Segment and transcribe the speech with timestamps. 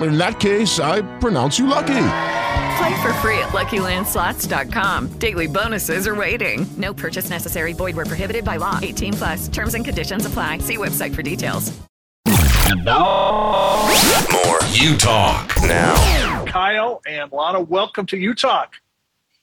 [0.00, 1.86] In that case, I pronounce you lucky.
[2.78, 5.08] Play for free at LuckyLandSlots.com.
[5.18, 6.66] Daily bonuses are waiting.
[6.78, 7.72] No purchase necessary.
[7.74, 8.78] Void where prohibited by law.
[8.82, 9.48] 18 plus.
[9.48, 10.58] Terms and conditions apply.
[10.58, 11.78] See website for details.
[12.26, 13.82] And now,
[14.32, 16.44] more Utalk now.
[16.46, 18.68] Kyle and Lana, welcome to Utalk.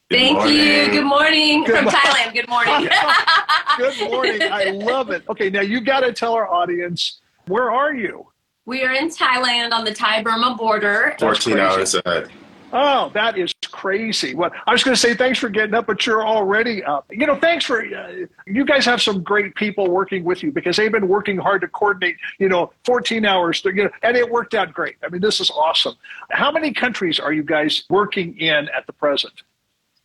[0.09, 0.55] Good Thank morning.
[0.55, 0.85] you.
[0.91, 2.33] Good morning Good from mo- Thailand.
[2.33, 2.89] Good morning.
[3.77, 4.41] Good morning.
[4.51, 5.23] I love it.
[5.29, 8.25] Okay, now you got to tell our audience where are you?
[8.67, 11.15] We are in Thailand on the Thai Burma border.
[11.21, 12.29] 14 hours ahead.
[12.73, 14.35] Oh, that is crazy.
[14.35, 17.05] What I was going to say, thanks for getting up, but you're already up.
[17.09, 20.75] You know, thanks for uh, you guys have some great people working with you because
[20.75, 22.17] they've been working hard to coordinate.
[22.39, 24.95] You know, 14 hours, to, you know, and it worked out great.
[25.01, 25.95] I mean, this is awesome.
[26.31, 29.43] How many countries are you guys working in at the present?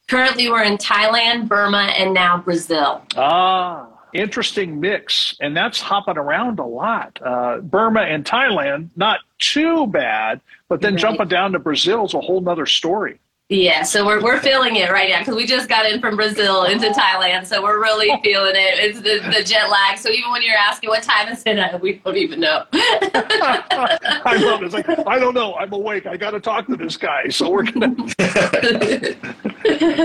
[0.07, 3.03] Currently, we're in Thailand, Burma, and now Brazil.
[3.17, 5.37] Ah, interesting mix.
[5.41, 7.19] And that's hopping around a lot.
[7.23, 11.01] Uh, Burma and Thailand, not too bad, but then right.
[11.01, 13.19] jumping down to Brazil is a whole nother story.
[13.53, 16.65] Yeah, so we're, we're feeling it right now because we just got in from Brazil
[16.65, 18.79] into Thailand, so we're really feeling it.
[18.79, 19.99] It's the, the jet lag.
[19.99, 22.65] So even when you're asking what time is it, we don't even know.
[22.73, 24.65] I love it.
[24.65, 25.55] It's like I don't know.
[25.57, 26.07] I'm awake.
[26.07, 27.29] I got to talk to this guy.
[27.29, 27.95] So we're gonna.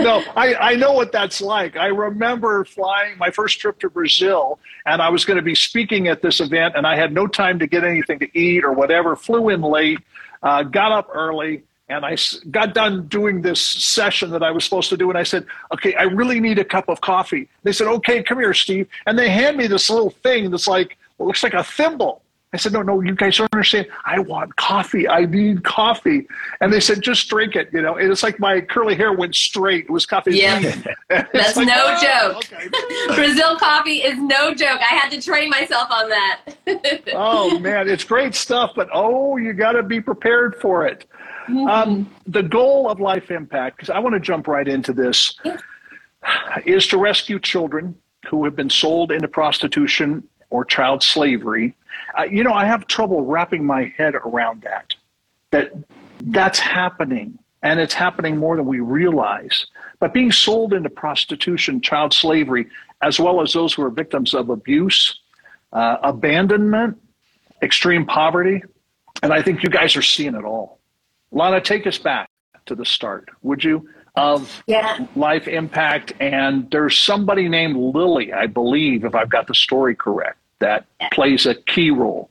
[0.02, 1.78] no, I I know what that's like.
[1.78, 6.10] I remember flying my first trip to Brazil, and I was going to be speaking
[6.10, 9.16] at this event, and I had no time to get anything to eat or whatever.
[9.16, 10.00] Flew in late,
[10.44, 12.18] uh, got up early and I
[12.52, 15.10] got done doing this session that I was supposed to do.
[15.10, 17.48] And I said, okay, I really need a cup of coffee.
[17.64, 18.88] They said, okay, come here, Steve.
[19.06, 22.22] And they hand me this little thing that's like, well, looks like a thimble.
[22.54, 23.88] I said, no, no, you guys don't understand.
[24.06, 25.08] I want coffee.
[25.08, 26.28] I need coffee.
[26.62, 27.70] And they said, just drink it.
[27.74, 29.86] You know, and it's like my curly hair went straight.
[29.86, 30.38] It was coffee.
[30.38, 30.60] Yeah.
[31.10, 32.38] That's like, no oh, joke.
[32.38, 33.16] Okay.
[33.16, 34.80] Brazil coffee is no joke.
[34.80, 36.42] I had to train myself on that.
[37.14, 37.90] oh, man.
[37.90, 41.06] It's great stuff, but oh, you got to be prepared for it.
[41.48, 41.68] Mm-hmm.
[41.68, 45.58] Um, the goal of Life Impact, because I want to jump right into this, yeah.
[46.66, 47.96] is to rescue children
[48.30, 51.76] who have been sold into prostitution or child slavery.
[52.18, 54.94] Uh, you know, I have trouble wrapping my head around that.
[55.52, 55.72] That
[56.22, 59.68] that's happening, and it's happening more than we realize.
[60.00, 62.68] But being sold into prostitution, child slavery,
[63.02, 65.20] as well as those who are victims of abuse,
[65.74, 66.98] uh, abandonment,
[67.62, 68.64] extreme poverty,
[69.24, 70.77] and I think you guys are seeing it all.
[71.32, 72.30] Lana, take us back
[72.66, 75.06] to the start, would you, of yeah.
[75.16, 76.14] Life Impact?
[76.20, 81.10] And there's somebody named Lily, I believe, if I've got the story correct, that yeah.
[81.12, 82.30] plays a key role.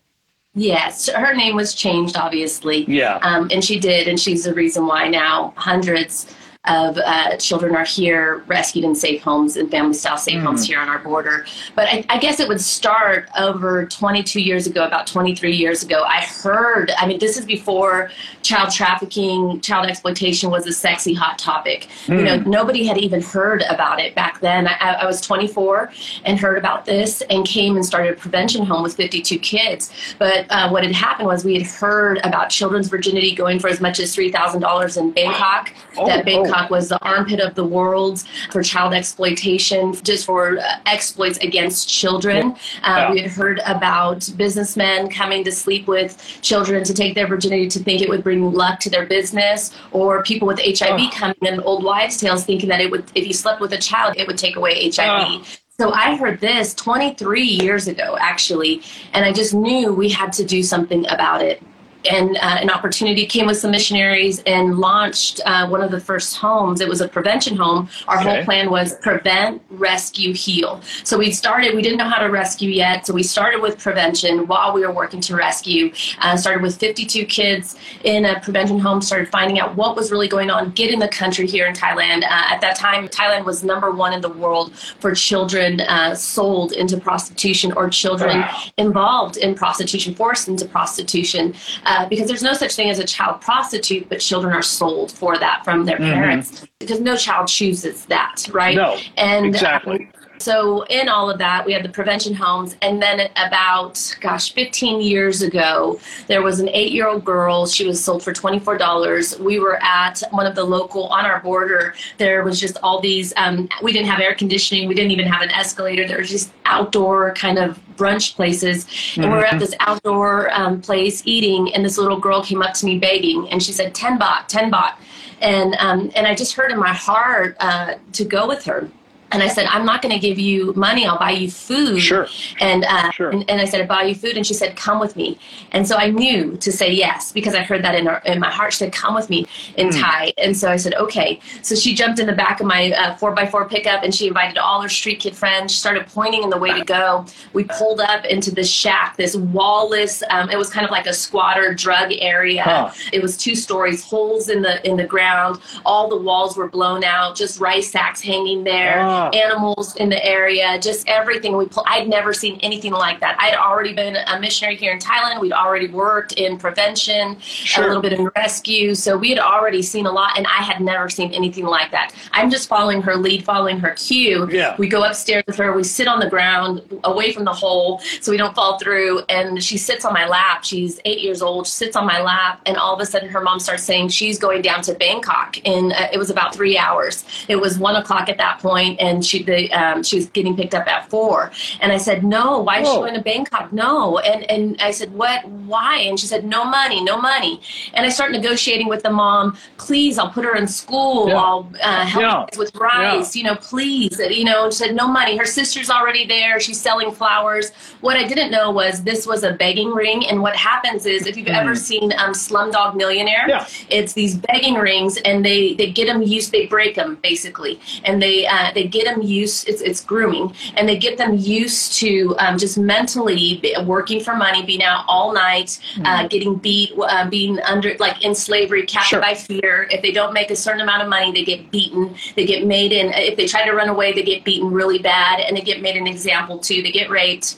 [0.55, 2.87] Yes, her name was changed, obviously.
[2.87, 3.17] Yeah.
[3.17, 6.35] Um, and she did, and she's the reason why now hundreds
[6.67, 10.43] of uh, children are here rescued in safe homes and family style safe mm.
[10.43, 11.47] homes here on our border.
[11.75, 16.03] But I, I, guess it would start over 22 years ago, about 23 years ago.
[16.03, 18.11] I heard, I mean, this is before
[18.43, 21.89] child trafficking, child exploitation was a sexy hot topic.
[22.07, 22.19] Mm.
[22.19, 22.47] You know, mm.
[22.47, 24.67] nobody had even heard about it back then.
[24.67, 25.93] I, I was 24
[26.25, 29.93] and heard about this and came and started a prevention home with 52 kids.
[30.19, 33.81] But uh, what had happened was we had heard about children's virginity going for as
[33.81, 35.73] much as $3,000 in Bangkok.
[35.97, 40.59] Oh, that Bangkok oh was the armpit of the world for child exploitation, just for
[40.59, 42.57] uh, exploits against children.
[42.83, 47.69] Uh, We had heard about businessmen coming to sleep with children to take their virginity
[47.69, 51.11] to think it would bring luck to their business, or people with HIV oh.
[51.13, 54.15] coming in old wives' tales thinking that it would, if you slept with a child,
[54.17, 55.61] it would take away HIV.
[55.79, 58.83] So I heard this 23 years ago, actually,
[59.13, 61.63] and I just knew we had to do something about it
[62.11, 66.37] and uh, an opportunity came with some missionaries and launched uh, one of the first
[66.37, 66.81] homes.
[66.81, 67.89] It was a prevention home.
[68.09, 68.35] Our Okay.
[68.37, 70.81] whole plan was prevent, rescue, heal.
[71.05, 71.75] So we started.
[71.75, 74.93] We didn't know how to rescue yet, so we started with prevention while we were
[74.93, 75.93] working to rescue.
[76.21, 79.01] Uh, started with 52 kids in a prevention home.
[79.01, 80.71] Started finding out what was really going on.
[80.73, 82.23] Get in the country here in Thailand.
[82.25, 86.73] Uh, at that time, Thailand was number one in the world for children uh, sold
[86.73, 88.63] into prostitution or children Wow.
[88.79, 91.55] involved in prostitution, forced into prostitution,
[91.97, 95.39] uh, because there's no such thing as a child prostitute, but children are sold for
[95.39, 96.13] that from their Mhm.
[96.13, 98.77] parents because no child chooses that, right?
[98.77, 99.97] No, and exactly.
[100.15, 104.53] um, so in all of that, we had the prevention homes, and then about gosh,
[104.53, 107.67] 15 years ago, there was an eight-year-old girl.
[107.67, 109.39] She was sold for $24.
[109.41, 111.95] We were at one of the local on our border.
[112.19, 113.33] There was just all these.
[113.37, 114.89] Um, we didn't have air conditioning.
[114.89, 116.07] We didn't even have an escalator.
[116.07, 118.87] There was just outdoor kind of brunch places,
[119.17, 119.59] and we we're at Mhm.
[119.61, 123.63] this outdoor um, place eating, and this little girl came up to me begging, and
[123.63, 124.93] she said, 10 baht, 10 baht.
[125.41, 128.89] And, um, and I just heard in my heart uh, to go with her.
[129.33, 131.05] And I said, I'm not going to give you money.
[131.07, 132.01] I'll buy you food.
[132.01, 132.29] Sure.
[132.61, 133.31] And, uh, Sure.
[133.31, 134.37] and, and I said, I'll buy you food.
[134.37, 135.39] And she said, come with me.
[135.73, 138.51] And so I knew to say yes because I heard that in, her, in my
[138.51, 138.73] heart.
[138.73, 139.47] She said, come with me
[139.77, 140.01] in Hmm.
[140.01, 140.33] Thai.
[140.39, 141.41] And so I said, okay.
[141.63, 144.81] So she jumped in the back of my uh, 4x4 pickup and she invited all
[144.81, 145.73] her street kid friends.
[145.73, 147.27] She started pointing in the way to go.
[147.53, 151.13] We pulled up into this shack, this wallless, um, it was kind of like a
[151.15, 152.63] squatter drug area.
[152.63, 152.91] Huh.
[153.13, 155.61] It was two stories, holes in the in the ground.
[155.85, 159.31] All the walls were blown out, just rice sacks hanging there, Ah.
[159.31, 161.57] animals in the area, just everything.
[161.57, 163.37] We pull, I'd never seen anything like that.
[163.39, 165.41] I'd already been a missionary here in Thailand.
[165.41, 167.85] We'd already worked in prevention, Sure.
[167.85, 168.95] a little bit in rescue.
[168.95, 172.13] So we had already seen a lot, and I had never seen anything like that.
[172.33, 174.49] I'm just following her lead, following her cue.
[174.51, 174.75] Yeah.
[174.79, 175.73] We go upstairs with her.
[175.73, 179.21] We sit on the ground, away from the hole, so we don't fall through.
[179.29, 180.65] And she sits on my lap.
[180.65, 181.67] She's eight years old.
[181.67, 184.39] She sits on my lap, and all of a sudden, her mom starts saying she's
[184.39, 185.57] going down to Bangkok.
[185.65, 187.25] And uh, it was about three hours.
[187.49, 190.75] It was one o'clock at that point, and she the, um, she was getting picked
[190.75, 191.51] up at four.
[191.81, 192.45] And I said, no.
[192.67, 193.73] Why is she going to Bangkok?
[193.73, 194.19] No.
[194.19, 195.41] And and I said, what?
[195.73, 195.99] Why?
[196.09, 197.61] And she said, no money, no money.
[197.95, 199.57] And I start negotiating with the mom.
[199.79, 201.29] Please, I'll put her in school.
[201.29, 201.37] Yeah.
[201.47, 202.59] I'll uh, help Yeah.
[202.59, 203.35] with rice.
[203.37, 204.19] You know, please.
[204.19, 205.37] You know, and she said, no money.
[205.37, 206.59] Her sister's already there.
[206.61, 207.71] She's selling flowers.
[208.01, 210.27] What I didn't know was this was a begging ring.
[210.29, 213.67] And what happens is, if you've ever seen um, Slumdog Millionaire, Yeah.
[213.91, 216.53] it's these begging rings, and they they get them used.
[216.53, 219.69] They break them basically, and they uh, they get them used.
[219.69, 224.65] It's it's grooming, and they get them used to um, just mentally working for money,
[224.65, 229.21] being out all night, uh, getting beat, uh, being under like in slavery, captured Sure.
[229.21, 229.87] by fear.
[229.91, 232.15] If they don't make a certain amount of money, they get beaten.
[232.35, 233.13] They get made in.
[233.13, 235.97] If they try to run away, they get beaten really bad, and they get made
[235.97, 236.83] an example too.
[236.83, 237.57] They get raped.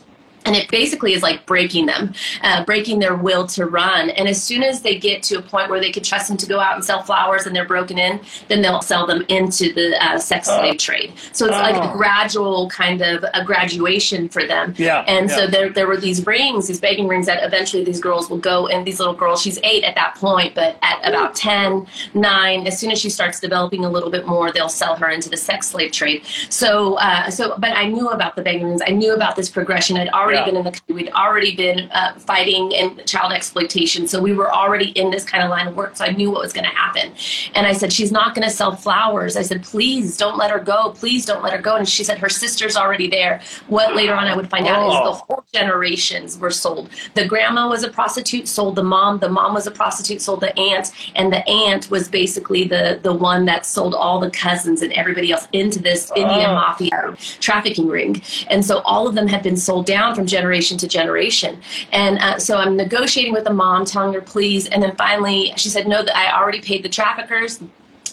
[0.49, 4.09] And it basically is like breaking them, uh, breaking their will to run.
[4.11, 6.47] And as soon as they get to a point where they can trust them to
[6.47, 8.19] go out and sell flowers and they're broken in,
[8.49, 11.13] then they'll sell them into the uh, sex slave trade.
[11.33, 11.97] So it's like a Oh.
[11.97, 14.75] gradual kind of a graduation for them.
[14.79, 18.31] Yeah, And so there, there were these rings, these begging rings that eventually these girls
[18.31, 18.69] will go.
[18.69, 22.79] And these little girls, she's eight at that point, but at about 10, 9, as
[22.79, 25.69] soon as she starts developing a little bit more, they'll sell her into the sex
[25.69, 26.23] slave trade.
[26.49, 28.81] So, uh, so, but I knew about the begging rings.
[28.87, 29.97] I knew about this progression.
[29.99, 30.45] I'd already Yeah.
[30.47, 30.95] been in the country.
[30.95, 34.07] We'd already been uh, fighting and child exploitation.
[34.09, 35.97] So we were already in this kind of line of work.
[35.97, 37.13] So I knew what was going to happen.
[37.55, 39.37] And I said, she's not going to sell flowers.
[39.37, 40.91] I said, please don't let her go.
[40.93, 41.77] Please don't let her go.
[41.77, 43.41] And she said, her sister's already there.
[43.69, 45.05] What later on I would find out is Oh.
[45.05, 46.91] the whole generations were sold.
[47.15, 49.19] The grandma was a prostitute, sold the mom.
[49.19, 50.93] The mom was a prostitute, sold the aunt.
[51.15, 55.33] And the aunt was basically the, the one that sold all the cousins and everybody
[55.33, 56.55] else into this Indian Oh.
[56.55, 58.23] mafia trafficking ring.
[58.49, 61.61] And so all of them had been sold down from generation to generation.
[61.93, 64.69] And uh, so I'm negotiating with the mom, telling her, please.
[64.69, 67.61] And then finally, she said, no, that I already paid the traffickers.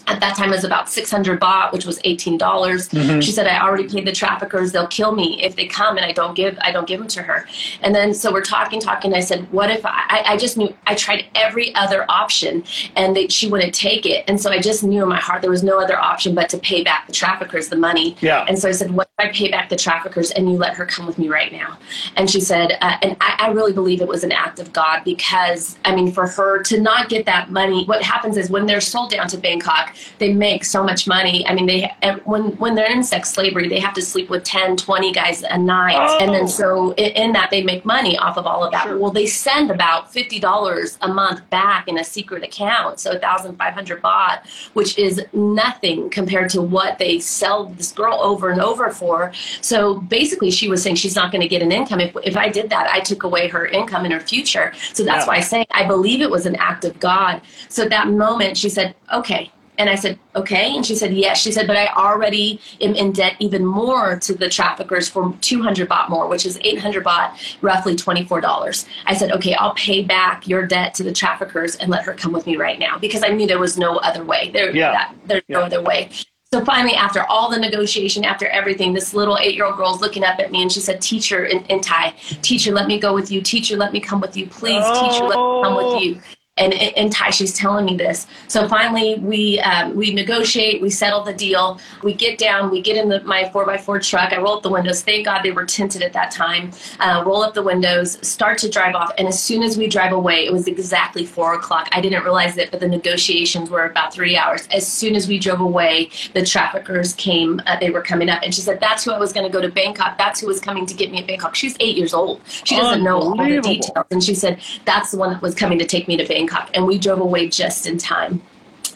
[0.07, 2.37] At that time, it was about 600 baht, which was $18.
[2.37, 3.21] dollars Mhm.
[3.23, 4.71] She said, I already paid the traffickers.
[4.71, 7.21] They'll kill me if they come and I don't give, I don't give them to
[7.23, 7.47] her.
[7.81, 9.13] And then, so we're talking, talking.
[9.13, 12.63] I said, what if I, I, I just knew, I tried every other option
[12.95, 14.23] and they, she wouldn't take it.
[14.27, 16.57] And so I just knew in my heart there was no other option but to
[16.57, 18.15] pay back the traffickers the money.
[18.21, 18.45] Yeah.
[18.47, 20.85] And so I said, what if I pay back the traffickers and you let her
[20.85, 21.77] come with me right now?
[22.15, 25.03] And she said, uh, and I, I really believe it was an act of God
[25.03, 28.81] because, I mean, for her to not get that money, what happens is when they're
[28.81, 31.45] sold down to Bangkok, they make so much money.
[31.47, 31.91] I mean, they
[32.25, 35.57] when when they're in sex slavery, they have to sleep with 10, 20 guys a
[35.57, 36.17] night, oh.
[36.19, 36.47] and then oh.
[36.47, 38.83] so in, in, that they make money off of all of that.
[38.83, 38.97] Sure.
[38.97, 43.57] Well, they send about fifty dollars a month back in a secret account, so thousand
[43.57, 48.61] five hundred baht, which is nothing compared to what they sell this girl over and
[48.61, 49.31] over for.
[49.61, 52.49] So basically, she was saying she's not going to get an income if if I
[52.49, 52.87] did that.
[52.89, 54.73] I took away her income in her future.
[54.93, 55.27] So that's yeah.
[55.27, 57.41] why I say I believe it was an act of God.
[57.69, 60.75] So that moment, she said, "Okay." And I said, okay.
[60.75, 61.39] And she said, yes.
[61.39, 65.89] She said, but I already am in debt even more to the traffickers for 200
[65.89, 68.87] baht more, which is 800 baht, roughly $24.
[69.05, 72.31] I said, okay, I'll pay back your debt to the traffickers and let her come
[72.31, 74.51] with me right now because I knew there was no other way.
[74.51, 74.91] There, yeah.
[74.91, 75.59] That, there's yeah.
[75.59, 76.09] no other way.
[76.53, 80.51] So finally, after all the negotiation, after everything, this little eight-year-old girl's looking up at
[80.51, 83.41] me and she said, "Teacher, in, in Thai, teacher, let me go with you.
[83.41, 84.47] Teacher, let me come with you.
[84.47, 85.09] Please, oh.
[85.11, 85.99] teacher, let me come with oh.
[85.99, 86.21] you."
[86.57, 88.27] And in Thai, she's telling me this.
[88.47, 91.81] So finally, we um, we negotiate, we settle the deal.
[92.01, 94.31] We get down, we get in the, my four x four truck.
[94.31, 95.03] I roll up the windows.
[95.03, 96.71] Thank God they were tinted at that time.
[97.01, 100.13] Uh, roll up the windows, start to drive off, and as soon as we drive
[100.13, 101.89] away, it was exactly four o'clock.
[101.91, 104.65] I didn't realize it, but the negotiations were about three hours.
[104.71, 107.61] As soon as we drove away, the traffickers came.
[107.65, 109.59] Uh, they were coming up, and she said, "That's who I was going to go
[109.59, 110.17] to Bangkok.
[110.17, 112.39] That's who was coming to get me at Bangkok." She's eight years old.
[112.45, 115.79] She doesn't know all the details, and she said, "That's the one that was coming
[115.79, 118.41] to take me to Bangkok." Bangkok, and we drove away just in time.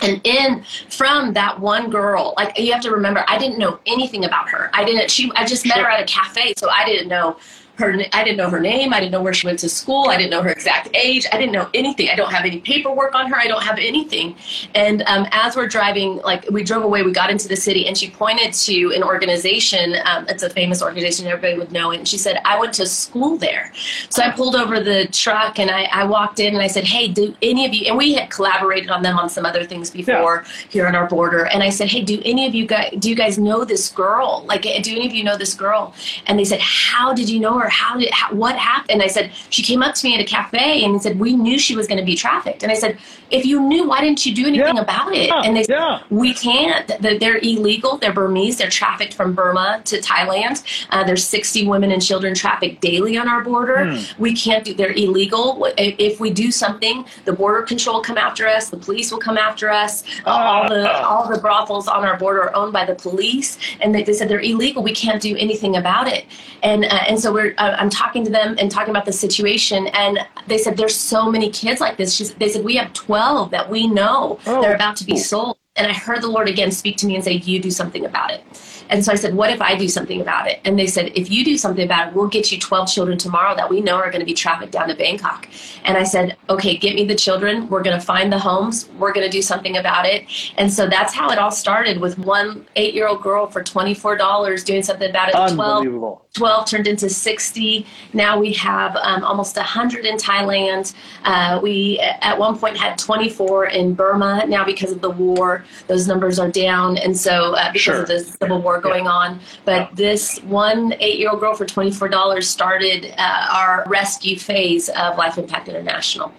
[0.02, 4.24] And in from that one girl, like you have to remember, I didn't know anything
[4.24, 4.70] about her.
[4.74, 5.12] I didn't.
[5.12, 5.30] She.
[5.36, 7.38] I just met her at a cafe, so I didn't know
[7.80, 8.94] her I didn't know her name.
[8.94, 10.10] I didn't know where she went to school.
[10.10, 11.26] I didn't know her exact age.
[11.32, 12.10] I didn't know anything.
[12.10, 13.38] I don't have any paperwork on her.
[13.38, 14.36] I don't have anything.
[14.76, 17.98] And um, as we're driving, like we drove away, we got into the city, and
[17.98, 19.96] she pointed to an organization.
[20.06, 21.28] Um, it's a famous organization.
[21.28, 21.98] Everybody would know it.
[21.98, 23.72] And she said, "I went to school there."
[24.10, 27.08] So I pulled over the truck and I, I walked in and I said, "Hey,
[27.08, 30.44] do any of you?" And we had collaborated on them on some other things before
[30.46, 30.52] yeah.
[30.70, 31.46] here on our border.
[31.46, 34.44] And I said, "Hey, do any of you guys do you guys know this girl?
[34.48, 35.94] Like, do any of you know this girl?"
[36.28, 38.92] And they said, "How did you know her?" How did how, what happened?
[38.92, 41.60] And i said she came up to me at a cafe and said we knew
[41.60, 42.64] she was going to be trafficked.
[42.64, 42.98] And i said
[43.32, 44.82] if you knew why didn't you do anything yeah.
[44.82, 45.28] about it?
[45.28, 45.42] Yeah.
[45.44, 46.04] and they said yeah.
[46.10, 46.88] we can't.
[47.00, 47.98] They're illegal.
[47.98, 48.58] They're burmese.
[48.58, 50.64] They're trafficked from burma to thailand.
[50.90, 53.94] Uh, there's 60 women and children trafficked daily on our border.
[53.94, 54.22] Hmm.
[54.22, 55.68] we can't do they're illegal.
[55.78, 59.38] If we do something the border control will come after us the police will come
[59.38, 60.04] after us.
[60.26, 63.58] Uh, all the all the brothels on our border are owned by the police.
[63.82, 64.84] And they, they said they're illegal.
[64.84, 66.26] We can't do anything about it.
[66.64, 69.88] And uh, and so we're uh, I'm talking to them and talking about the situation,
[69.88, 72.14] and they said there's so many kids like this.
[72.16, 74.62] She's, they said we have 12 that we know oh.
[74.62, 75.58] they're about to be sold.
[75.76, 78.32] And I heard the Lord again speak to me and say, "You do something about
[78.32, 78.44] it."
[78.90, 80.60] And so I said, What if I do something about it?
[80.66, 83.56] And they said, If you do something about it, we'll get you 12 children tomorrow
[83.56, 85.48] that we know are going to be trafficked down to Bangkok.
[85.84, 87.70] And I said, Okay, get me the children.
[87.70, 88.90] We're going to find the homes.
[88.98, 90.26] We're going to do something about it.
[90.58, 94.66] And so that's how it all started with one eight year old girl for $24
[94.66, 95.36] doing something about it.
[95.36, 96.26] Unbelievable.
[96.29, 97.86] 12, 12 turned into 60.
[98.14, 100.94] Now we have um, almost 100 in Thailand.
[101.26, 104.46] Uh, we at one point had 24 in Burma.
[104.48, 106.98] Now, because of the war, those numbers are down.
[106.98, 108.02] And so, uh, because sure.
[108.04, 109.12] of the civil war going yeah.
[109.12, 109.40] on.
[109.66, 115.18] But this one eight year old girl for $24 started uh, our rescue phase of
[115.18, 116.32] Life Impact International.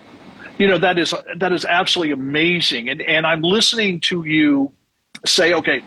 [0.56, 2.88] You know, that is, that is absolutely amazing.
[2.88, 4.72] And, and I'm listening to you
[5.26, 5.82] say, okay,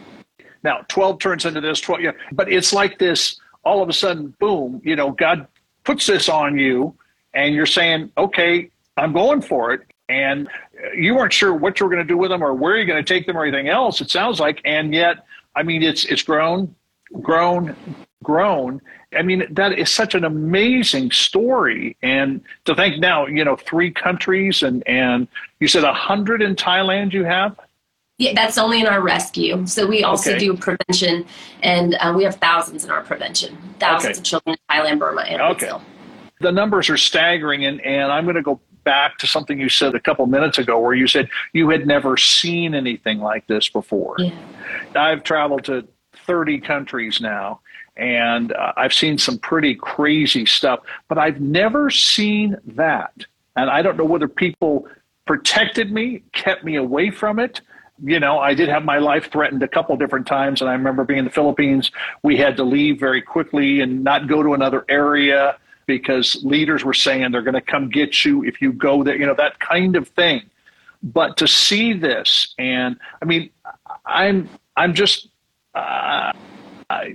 [0.63, 4.33] now 12 turns into this 12, yeah, but it's like this all of a sudden,
[4.39, 5.47] boom, you know, God
[5.83, 6.95] puts this on you
[7.33, 9.81] and you're saying, okay, I'm going for it.
[10.09, 10.49] And
[10.95, 13.03] you weren't sure what you were going to do with them or where you're going
[13.03, 14.61] to take them or anything else, it sounds like.
[14.65, 16.75] And yet, I mean, it's, it's grown,
[17.21, 17.75] grown,
[18.21, 18.81] grown.
[19.15, 21.95] I mean, that is such an amazing story.
[22.01, 25.27] And to think now, you know, three countries and, and
[25.59, 27.57] you said a hundred in Thailand you have?
[28.19, 29.65] Yeah, that's only in our rescue.
[29.65, 30.39] So we also okay.
[30.39, 31.25] do prevention,
[31.63, 33.57] and uh, we have thousands in our prevention.
[33.79, 34.19] Thousands okay.
[34.19, 35.59] of children in Thailand, Burma, and okay.
[35.59, 35.81] Brazil.
[36.39, 39.95] The numbers are staggering, and, and I'm going to go back to something you said
[39.95, 44.15] a couple minutes ago, where you said you had never seen anything like this before.
[44.19, 44.33] Yeah.
[44.95, 45.87] I've traveled to
[46.27, 47.61] 30 countries now,
[47.97, 53.13] and uh, I've seen some pretty crazy stuff, but I've never seen that.
[53.55, 54.87] And I don't know whether people
[55.25, 57.61] protected me, kept me away from it
[58.03, 60.59] you know, I did have my life threatened a couple different times.
[60.59, 61.89] And I remember being in the Philippines,
[62.21, 66.93] we had to leave very quickly and not go to another area because leaders were
[66.93, 69.95] saying they're going to come get you if you go there, you know, that kind
[69.95, 70.41] of thing.
[71.01, 73.49] But to see this, and I mean,
[74.05, 75.29] I'm, I'm just,
[75.73, 76.33] uh,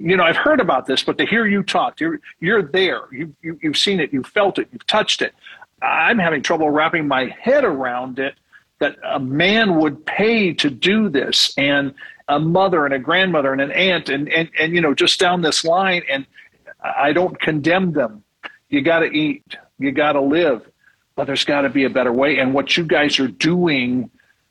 [0.00, 3.34] you know, I've heard about this, but to hear you talk, you're, you're there, you,
[3.42, 5.34] you, you've seen it, you've felt it, you've touched it.
[5.82, 8.34] I'm having trouble wrapping my head around it
[8.80, 11.94] that a man would pay to do this and
[12.28, 15.42] a mother and a grandmother and an aunt and and, and you know just down
[15.42, 16.26] this line and
[16.82, 18.22] i don't condemn them.
[18.68, 19.56] You got to eat.
[19.78, 20.68] You got to live.
[21.16, 24.10] But there's got to be a better way and what you guys are doing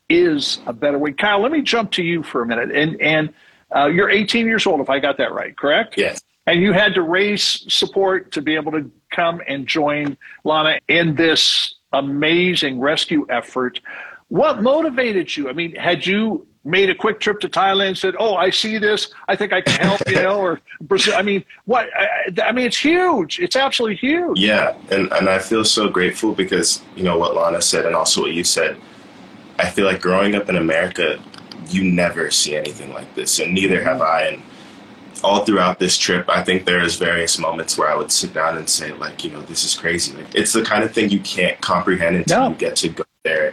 [0.10, 1.14] is a better way.
[1.14, 3.34] Kyle let me jump to you for a minute and and
[3.76, 5.96] uh, you're 18 years old if i got that right correct?
[5.98, 6.22] Yes.
[6.46, 11.16] And you had to raise support to be able to come and join lana in
[11.16, 13.80] this amazing rescue effort
[14.30, 15.50] what motivated you?
[15.50, 18.78] I mean, had you made a quick trip to Thailand and said, "Oh, I see
[18.78, 19.12] this.
[19.28, 21.16] I think I can help," you know, or Brazil?
[21.16, 21.90] I mean, what?
[21.98, 23.40] I, I, mean, it's huge.
[23.40, 24.40] It's absolutely huge.
[24.40, 28.22] Yeah, and and I feel so grateful because you know what Lana said, and also
[28.22, 28.78] what you said.
[29.60, 31.20] I feel like growing up in America,
[31.70, 34.24] you never see anything like this, and neither have I.
[34.24, 34.44] And
[35.24, 38.70] all throughout this trip, I think there's various moments where I would sit down and
[38.70, 40.16] say, like, you know, this is crazy.
[40.16, 42.50] Like, it's the kind of thing you can't comprehend until no.
[42.50, 43.07] you get to go there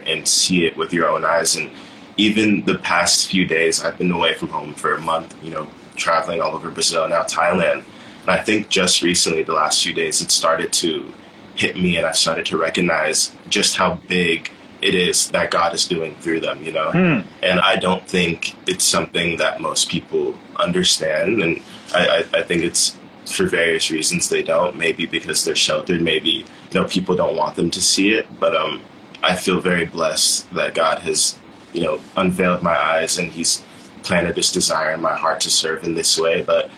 [0.05, 1.55] and see it with your own eyes.
[1.55, 1.71] And
[2.17, 5.67] even the past few days, I've been away from home for a month, you know,
[5.95, 7.83] traveling all over Brazil, now Thailand.
[8.21, 11.13] And I think just recently, the last few days, it started to
[11.55, 15.87] hit me and I started to recognize just how big it is that God is
[15.87, 16.91] doing through them, you know?
[16.91, 17.27] Hmm.
[17.41, 21.41] And I don't think it's something that most people understand.
[21.41, 21.61] And
[21.93, 24.75] I, I, I think it's for various reasons they don't.
[24.75, 28.27] Maybe because they're sheltered, maybe, you know, people don't want them to see it.
[28.39, 28.81] But um,
[29.25, 31.37] I feel very blessed that God has,
[31.73, 33.63] you know, unveiled my eyes and He's
[34.03, 36.43] planted this desire in my heart to serve in this way.
[36.43, 36.69] But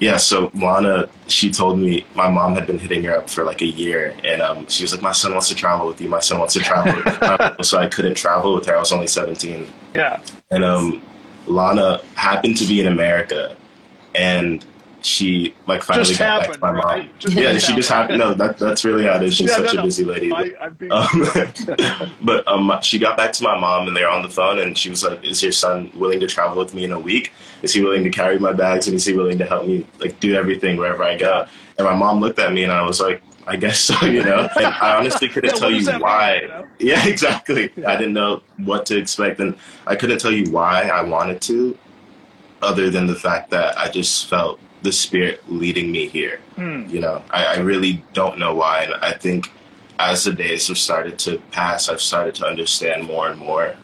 [0.00, 3.62] yeah, so Lana, she told me my mom had been hitting her up for like
[3.62, 6.08] a year, and um, she was like, "My son wants to travel with you.
[6.08, 6.94] My son wants to travel."
[7.62, 8.76] so I couldn't travel with her.
[8.76, 9.72] I was only seventeen.
[9.94, 10.20] Yeah.
[10.50, 11.00] And um,
[11.46, 13.56] Lana happened to be in America,
[14.16, 14.64] and
[15.04, 17.06] she like finally just got happened, back to my right?
[17.08, 17.14] mom.
[17.18, 18.18] Just yeah, she just happened.
[18.18, 19.36] No, that, that's really how it is.
[19.36, 20.32] She's Yeah, such no, a busy lady.
[20.32, 24.30] I, But, um, but um, she got back to my mom and they're on the
[24.30, 26.98] phone and she was like, "Is your son willing to travel with me in a
[26.98, 27.32] week?
[27.62, 30.18] Is he willing to carry my bags and is he willing to help me like
[30.20, 31.46] do everything wherever I go?"
[31.78, 34.48] And my mom looked at me and I was like, "I guess so," you know.
[34.56, 36.40] And I honestly couldn't Yeah, tell you that mean, why.
[36.40, 36.66] you know?
[36.80, 37.70] Yeah, exactly.
[37.86, 39.56] I didn't know what to expect and
[39.86, 41.78] I couldn't tell you why I wanted to,
[42.62, 46.38] other than the fact that I just felt the spirit leading me here.
[46.56, 46.84] Hmm.
[46.88, 48.84] You know, I, I really don't know why.
[48.84, 49.50] And I think
[49.98, 53.74] as the days have started to pass, I've started to understand more and more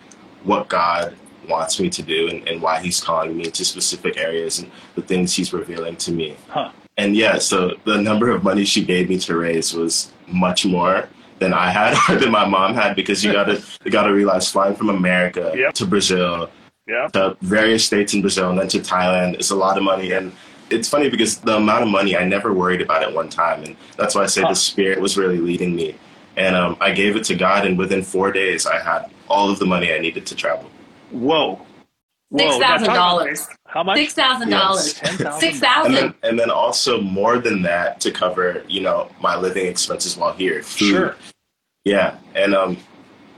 [0.44, 1.16] what God
[1.48, 5.02] wants me to do and, and why He's calling me into specific areas and the
[5.02, 6.36] things He's revealing to me.
[6.48, 6.70] Huh.
[6.98, 11.08] And yeah, so the number of money she gave me to raise was much more
[11.38, 14.76] than I had or than my mom had because you gotta you gotta realize flying
[14.76, 15.72] from America Yep.
[15.74, 16.50] to Brazil
[16.86, 17.08] yeah.
[17.14, 20.12] to various states in Brazil and then to Thailand is a lot of money.
[20.12, 20.32] And
[20.70, 23.76] it's funny because the amount of money I never worried about at one time, and
[23.96, 24.48] that's why I say Huh.
[24.50, 25.96] the spirit was really leading me.
[26.36, 29.58] And um, I gave it to God, and within four days, I had all of
[29.58, 30.70] the money I needed to travel.
[31.10, 31.60] Whoa.
[32.30, 32.38] Whoa.
[32.38, 33.48] Six Now, thousand talk- dollars.
[33.66, 33.98] How much?
[33.98, 34.94] Six thousand dollars.
[34.96, 39.66] 6000 And then, and then also more than that to cover, you know, my living
[39.66, 40.62] expenses while here.
[40.62, 40.88] Food.
[40.88, 41.16] Sure.
[41.84, 42.78] Yeah, and um, it-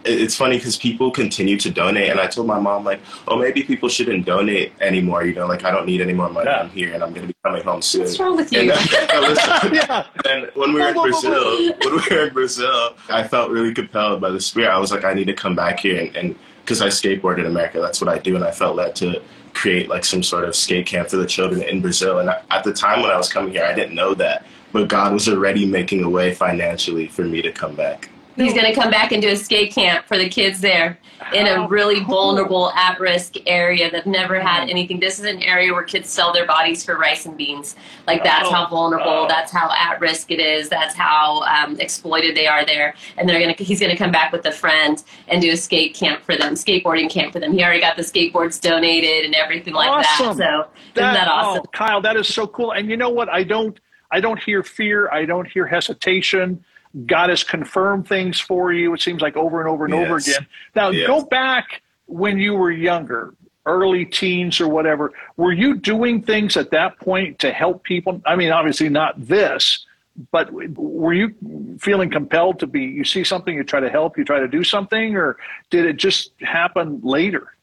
[0.05, 3.62] it's funny because people continue to donate, and I told my mom like, oh, maybe
[3.62, 5.25] people shouldn't donate anymore.
[5.25, 6.49] You know, like I don't need any more money.
[6.51, 6.61] Yeah.
[6.61, 8.03] I'm here, and I'm going to be coming home soon.
[8.03, 8.73] What's wrong with And you?
[8.73, 10.07] then, listen, yeah.
[10.29, 14.21] and when we were in Brazil, when we were in Brazil, I felt really compelled
[14.21, 14.71] by the spirit.
[14.71, 16.35] I was like, I need to come back here, and
[16.65, 19.21] because I skateboard in America, that's what I do, and I felt led to
[19.55, 22.19] create like some sort of skate camp for the children in Brazil.
[22.21, 24.88] And I, at the time when I was coming here, I didn't know that, but
[24.88, 28.09] God was already making a way financially for me to come back.
[28.37, 30.99] He's going to come back and do a skate camp for the kids there
[31.33, 34.99] in a really vulnerable, at risk area that never had anything.
[34.99, 37.77] This is an area where kids sell their bodies for rice and beans.
[38.07, 39.29] Like, that's how vulnerable, Oh.
[39.29, 42.95] that's how at risk it is, that's how um, exploited they are there.
[43.16, 45.95] And they're to, he's going to come back with a friend and do a skate
[45.95, 47.53] camp for them, skateboarding camp for them.
[47.53, 50.37] He already got the skateboards donated and everything like Awesome.
[50.38, 50.66] that.
[50.95, 51.62] So, isn't that awesome?
[51.66, 52.73] Oh, Kyle, that is so cool.
[52.73, 53.29] And you know what?
[53.29, 53.79] I don't
[54.11, 55.09] I don't hear fear.
[55.11, 56.62] I don't hear hesitation.
[57.07, 58.92] God has confirmed things for you.
[58.94, 60.46] It seems like over and over and over again.
[60.74, 61.07] Now Yes.
[61.07, 65.12] go back when you were younger, early teens or whatever.
[65.37, 68.20] Were you doing things at that point to help people?
[68.26, 69.87] I mean, obviously not this,
[70.31, 71.35] but were you
[71.81, 72.83] feeling compelled to be?
[72.83, 75.38] You see something, you try to help, you try to do something, or
[75.70, 77.55] did it just happen later?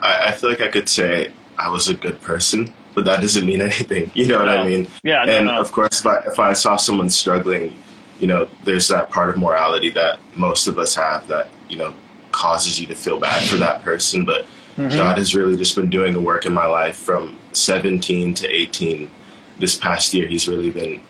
[0.00, 3.44] I, I feel like I could say I was a good person, but that doesn't
[3.44, 4.10] mean anything.
[4.14, 4.86] You know what I mean?
[5.02, 5.60] Yeah, no, and no.
[5.60, 7.76] of course, if I, if I saw someone struggling,
[8.20, 11.94] you know, there's that part of morality that most of us have that, you know,
[12.32, 14.24] causes you to feel bad for that person.
[14.24, 14.94] But Mm-hmm.
[14.98, 19.10] God has really just been doing the work in my life from 17 to 18.
[19.58, 21.00] This past year, He's really been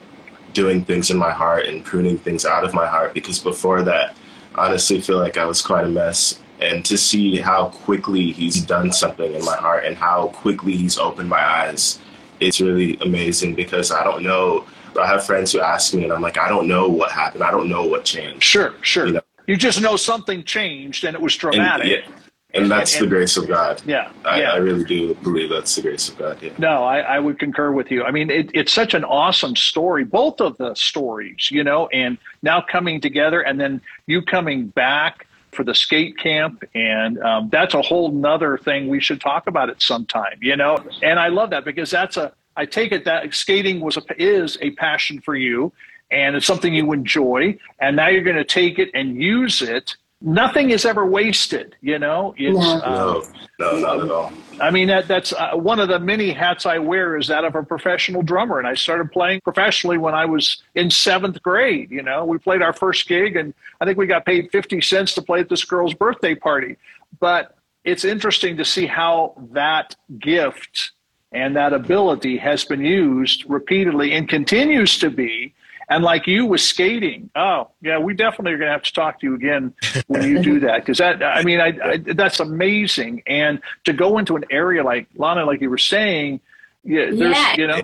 [0.52, 4.16] doing things in my heart and pruning things out of my heart because before that,
[4.54, 6.38] I honestly feel like I was quite a mess.
[6.60, 10.96] and to see how quickly he's done something in my heart and how quickly he's
[10.96, 11.98] opened my eyes
[12.40, 14.64] it's really amazing because i don't know
[14.98, 17.50] i have friends who ask me and i'm like i don't know what happened i
[17.50, 19.20] don't know what changed sure sure you, know?
[19.46, 22.20] you just know something changed and it was dramatic and, yeah.
[22.54, 23.82] And that's and, and, the grace of God.
[23.84, 24.52] Yeah, I, yeah.
[24.52, 26.38] I, really do believe that's the grace of God.
[26.40, 26.52] Yeah.
[26.58, 28.04] No, I, I would concur with you.
[28.04, 32.16] I mean, it, it's such an awesome story, both of the stories, you know, and
[32.42, 37.74] now coming together, and then you coming back for the skate camp, and um, that's
[37.74, 40.78] a whole nother thing we should talk about at some time, you know.
[41.02, 44.58] And I love that because that's a I take it that skating was a, is
[44.60, 45.72] a passion for you,
[46.10, 49.96] and it's something you enjoy, and now you're going to take it and use it
[50.20, 51.76] nothing is ever wasted.
[51.80, 52.80] You know, it's, no.
[52.80, 53.22] Uh,
[53.58, 54.32] no, no, not at all.
[54.60, 57.54] I mean, that, that's uh, one of the many hats I wear is that of
[57.54, 58.58] a professional drummer.
[58.58, 61.90] And I started playing professionally when I was in seventh grade.
[61.90, 65.14] You know, we played our first gig, and I think we got paid 50 cents
[65.14, 66.76] to play at this girl's birthday party.
[67.20, 70.92] But it's interesting to see how that gift
[71.36, 75.54] and that ability has been used repeatedly and continues to be
[75.88, 79.20] and like you with skating, oh yeah, we definitely are going to have to talk
[79.20, 79.72] to you again
[80.08, 83.22] when you do that because that I mean I, I, that's amazing.
[83.26, 86.40] And to go into an area like Lana, like you were saying,
[86.82, 87.56] yeah, there's yeah.
[87.56, 87.82] you know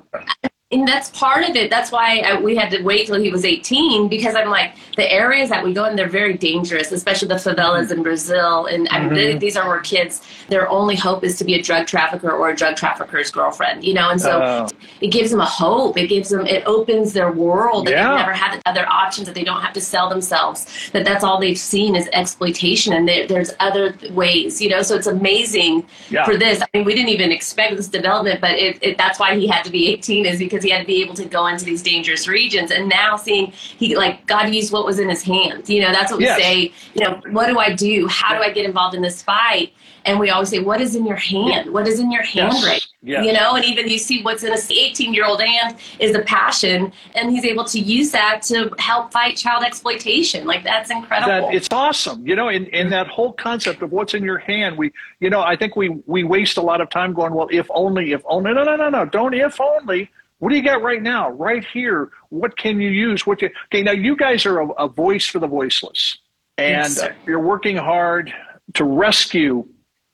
[0.73, 1.71] and that's part of it.
[1.71, 5.11] That's why I, we had to wait till he was 18 because I'm like the
[5.11, 8.67] areas that we go in, they're very dangerous, especially the favelas in Brazil.
[8.67, 8.89] And.
[8.93, 9.39] I mean, mm-hmm.
[9.39, 12.57] these are where kids, their only hope is to be a drug trafficker or a
[12.57, 14.11] drug trafficker's girlfriend, you know.
[14.11, 14.69] And so oh.
[15.01, 15.97] it gives them a hope.
[15.97, 18.09] It gives them, it opens their world that yeah.
[18.09, 20.91] they've never had other options that they don't have to sell themselves.
[20.93, 24.83] That that's all they've seen is exploitation, and there's other ways, you know.
[24.83, 26.25] So it's amazing yeah.
[26.25, 26.61] for this.
[26.61, 29.65] I mean, we didn't even expect this development, but it, it, that's why he had
[29.65, 31.83] to be 18 is because because he had to be able to go into these
[31.83, 32.71] dangerous regions.
[32.71, 35.69] And now seeing he like God used what was in his hands.
[35.69, 36.39] You know, that's what we yes.
[36.39, 36.73] say.
[36.95, 38.07] You know, what do I do?
[38.09, 39.73] How do I get involved in this fight?
[40.05, 41.73] And we always say, what is in your hand?
[41.73, 42.65] What is in your hand yes.
[42.65, 42.87] right?
[43.05, 43.25] Yes.
[43.25, 46.23] You know, and even you see what's in a 18 year old hand is a
[46.23, 50.45] passion, and he's able to use that to help fight child exploitation.
[50.45, 51.49] Like that's incredible.
[51.49, 52.27] That, it's awesome.
[52.27, 55.43] You know, in, in that whole concept of what's in your hand, we, you know,
[55.43, 58.55] I think we we waste a lot of time going, well, if only, if only.
[58.55, 59.05] No, no, no, no.
[59.05, 60.11] Don't if only
[60.43, 62.11] what do you got right now, right here?
[62.31, 63.25] What can you use?
[63.25, 63.81] What you, okay?
[63.81, 66.19] Now you guys are a, a voice for the voiceless,
[66.59, 67.09] and yes.
[67.25, 68.35] you're working hard
[68.75, 69.65] to rescue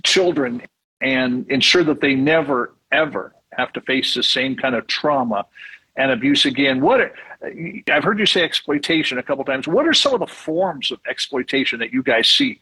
[0.04, 0.60] children
[1.00, 5.46] and ensure that they never ever have to face the same kind of trauma
[5.96, 6.82] and abuse again.
[6.82, 7.10] What
[7.90, 9.66] I've heard you say exploitation a couple times.
[9.66, 12.60] What are some of the forms of exploitation that you guys see?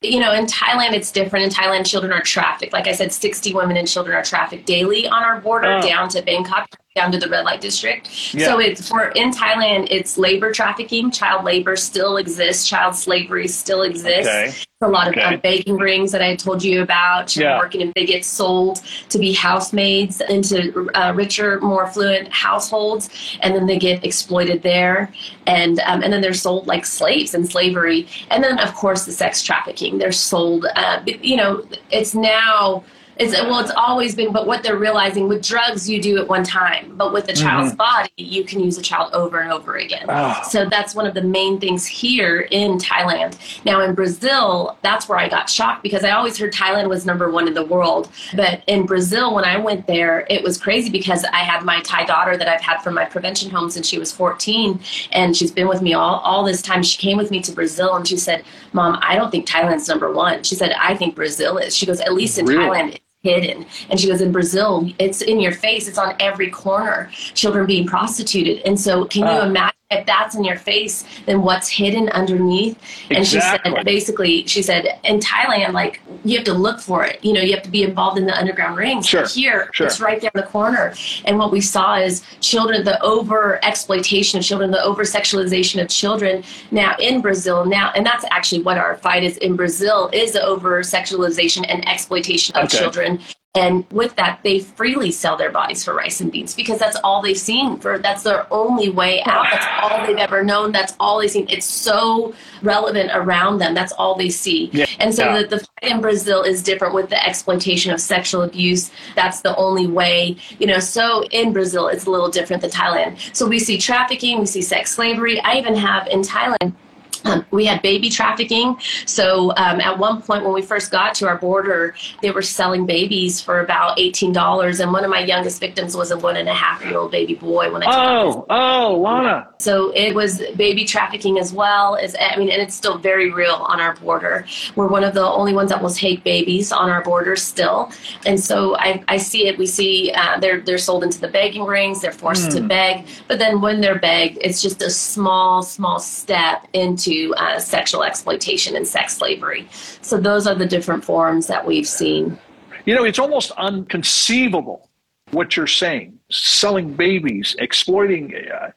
[0.00, 1.44] you know, in Thailand, it's different.
[1.44, 2.72] In Thailand, children are trafficked.
[2.72, 5.82] Like I said, 60 women and children are trafficked daily on our border oh.
[5.82, 8.34] down to Bangkok, down to the red light district.
[8.34, 8.46] Yeah.
[8.46, 11.10] So it's for in Thailand, it's labor trafficking.
[11.10, 12.68] Child labor still exists.
[12.68, 14.28] Child slavery still exists.
[14.28, 14.52] Okay.
[14.80, 15.22] A lot of okay.
[15.22, 17.36] um, begging rings that I told you about.
[17.36, 17.58] Yeah.
[17.58, 23.10] working and they get sold to be housemaids into uh, richer, more affluent households,
[23.42, 25.12] and then they get exploited there,
[25.46, 29.12] and um, and then they're sold like slaves in slavery, and then of course the
[29.12, 29.98] sex trafficking.
[29.98, 30.66] They're sold.
[30.74, 32.84] Uh, you know, it's now
[33.18, 36.44] it's well, it's always been, but what they're realizing with drugs, you do it one
[36.44, 37.76] time, but with a child's mm-hmm.
[37.76, 40.06] body, you can use a child over and over again.
[40.08, 40.40] Oh.
[40.48, 43.36] So that's one of the main things here in Thailand.
[43.64, 47.30] Now in Brazil, that's where I got shocked because I always heard Thailand was number
[47.30, 51.24] one in the world, but in Brazil, when I went there, it was crazy because
[51.24, 54.12] I had my Thai daughter that I've had from my prevention home since she was
[54.12, 54.80] 14,
[55.12, 56.82] and she's been with me all all this time.
[56.82, 60.12] She came with me to Brazil, and she said, "Mom, I don't think Thailand's number
[60.12, 62.64] one." She said, "I think Brazil is." She goes, "At least in really?
[62.64, 63.66] Thailand." Hidden.
[63.90, 67.86] And she goes, in Brazil, it's in your face, it's on every corner, children being
[67.86, 68.62] prostituted.
[68.64, 72.78] And so, can you uh, imagine if that's in your face, then what's hidden underneath?
[73.10, 77.24] And she said, basically, she said, in Thailand, like, you have to look for it.
[77.24, 79.06] You know, you have to be involved in the underground rings.
[79.06, 79.26] Sure.
[79.26, 79.86] Here, sure.
[79.86, 80.92] it's right there in the corner.
[81.24, 85.88] And what we saw is children, the over exploitation of children, the over sexualization of
[85.88, 90.32] children now in Brazil now, and that's actually what our fight is in Brazil is
[90.32, 92.78] the over sexualization and exploitation of okay.
[92.78, 93.20] children
[93.54, 97.22] and with that they freely sell their bodies for rice and beans because that's all
[97.22, 99.46] they've seen for that's their only way out.
[99.50, 100.70] That's all they've ever known.
[100.70, 101.46] That's all they've seen.
[101.48, 103.72] It's so relevant around them.
[103.72, 104.70] That's all they see.
[104.72, 104.86] Yeah.
[105.00, 105.42] and so yeah.
[105.42, 108.90] the, the fight in brazil is different with the exploitation of sexual abuse.
[109.16, 113.34] That's the only way you know so in brazil it's a little different than thailand.
[113.34, 115.40] So we see trafficking we see sex slavery.
[115.40, 116.74] I even have in thailand
[117.24, 118.76] Um, we had baby trafficking.
[119.06, 122.86] So um, at one point, when we first got to our border, they were selling
[122.86, 126.48] babies for about eighteen dollars, and one of my youngest victims was a one and
[126.48, 127.72] a half year old baby boy.
[127.72, 132.50] When I oh oh Lana, so it was baby trafficking as well as I mean,
[132.50, 134.46] and it's still very real on our border.
[134.76, 137.92] We're one of the only ones that will take babies on our border still,
[138.26, 139.58] and so I, I see it.
[139.58, 142.00] We see uh, they're they're sold into the begging rings.
[142.00, 142.54] They're forced mm.
[142.56, 147.34] to beg, but then when they're begged, it's just a small small step into to
[147.36, 149.66] uh, sexual exploitation and sex slavery.
[150.02, 152.38] So those are the different forms that we've seen.
[152.84, 154.88] You know, it's almost unconceivable
[155.30, 156.18] what you're saying.
[156.30, 158.34] Selling babies, exploiting.
[158.34, 158.70] Uh,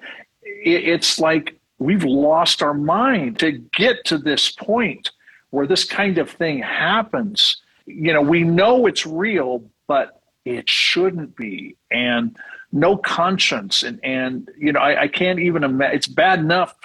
[0.43, 5.11] it's like we've lost our mind to get to this point
[5.49, 7.61] where this kind of thing happens.
[7.85, 11.75] You know, we know it's real, but it shouldn't be.
[11.89, 12.37] And
[12.71, 13.83] no conscience.
[13.83, 15.95] And, and you know, I, I can't even imagine.
[15.95, 16.75] It's bad enough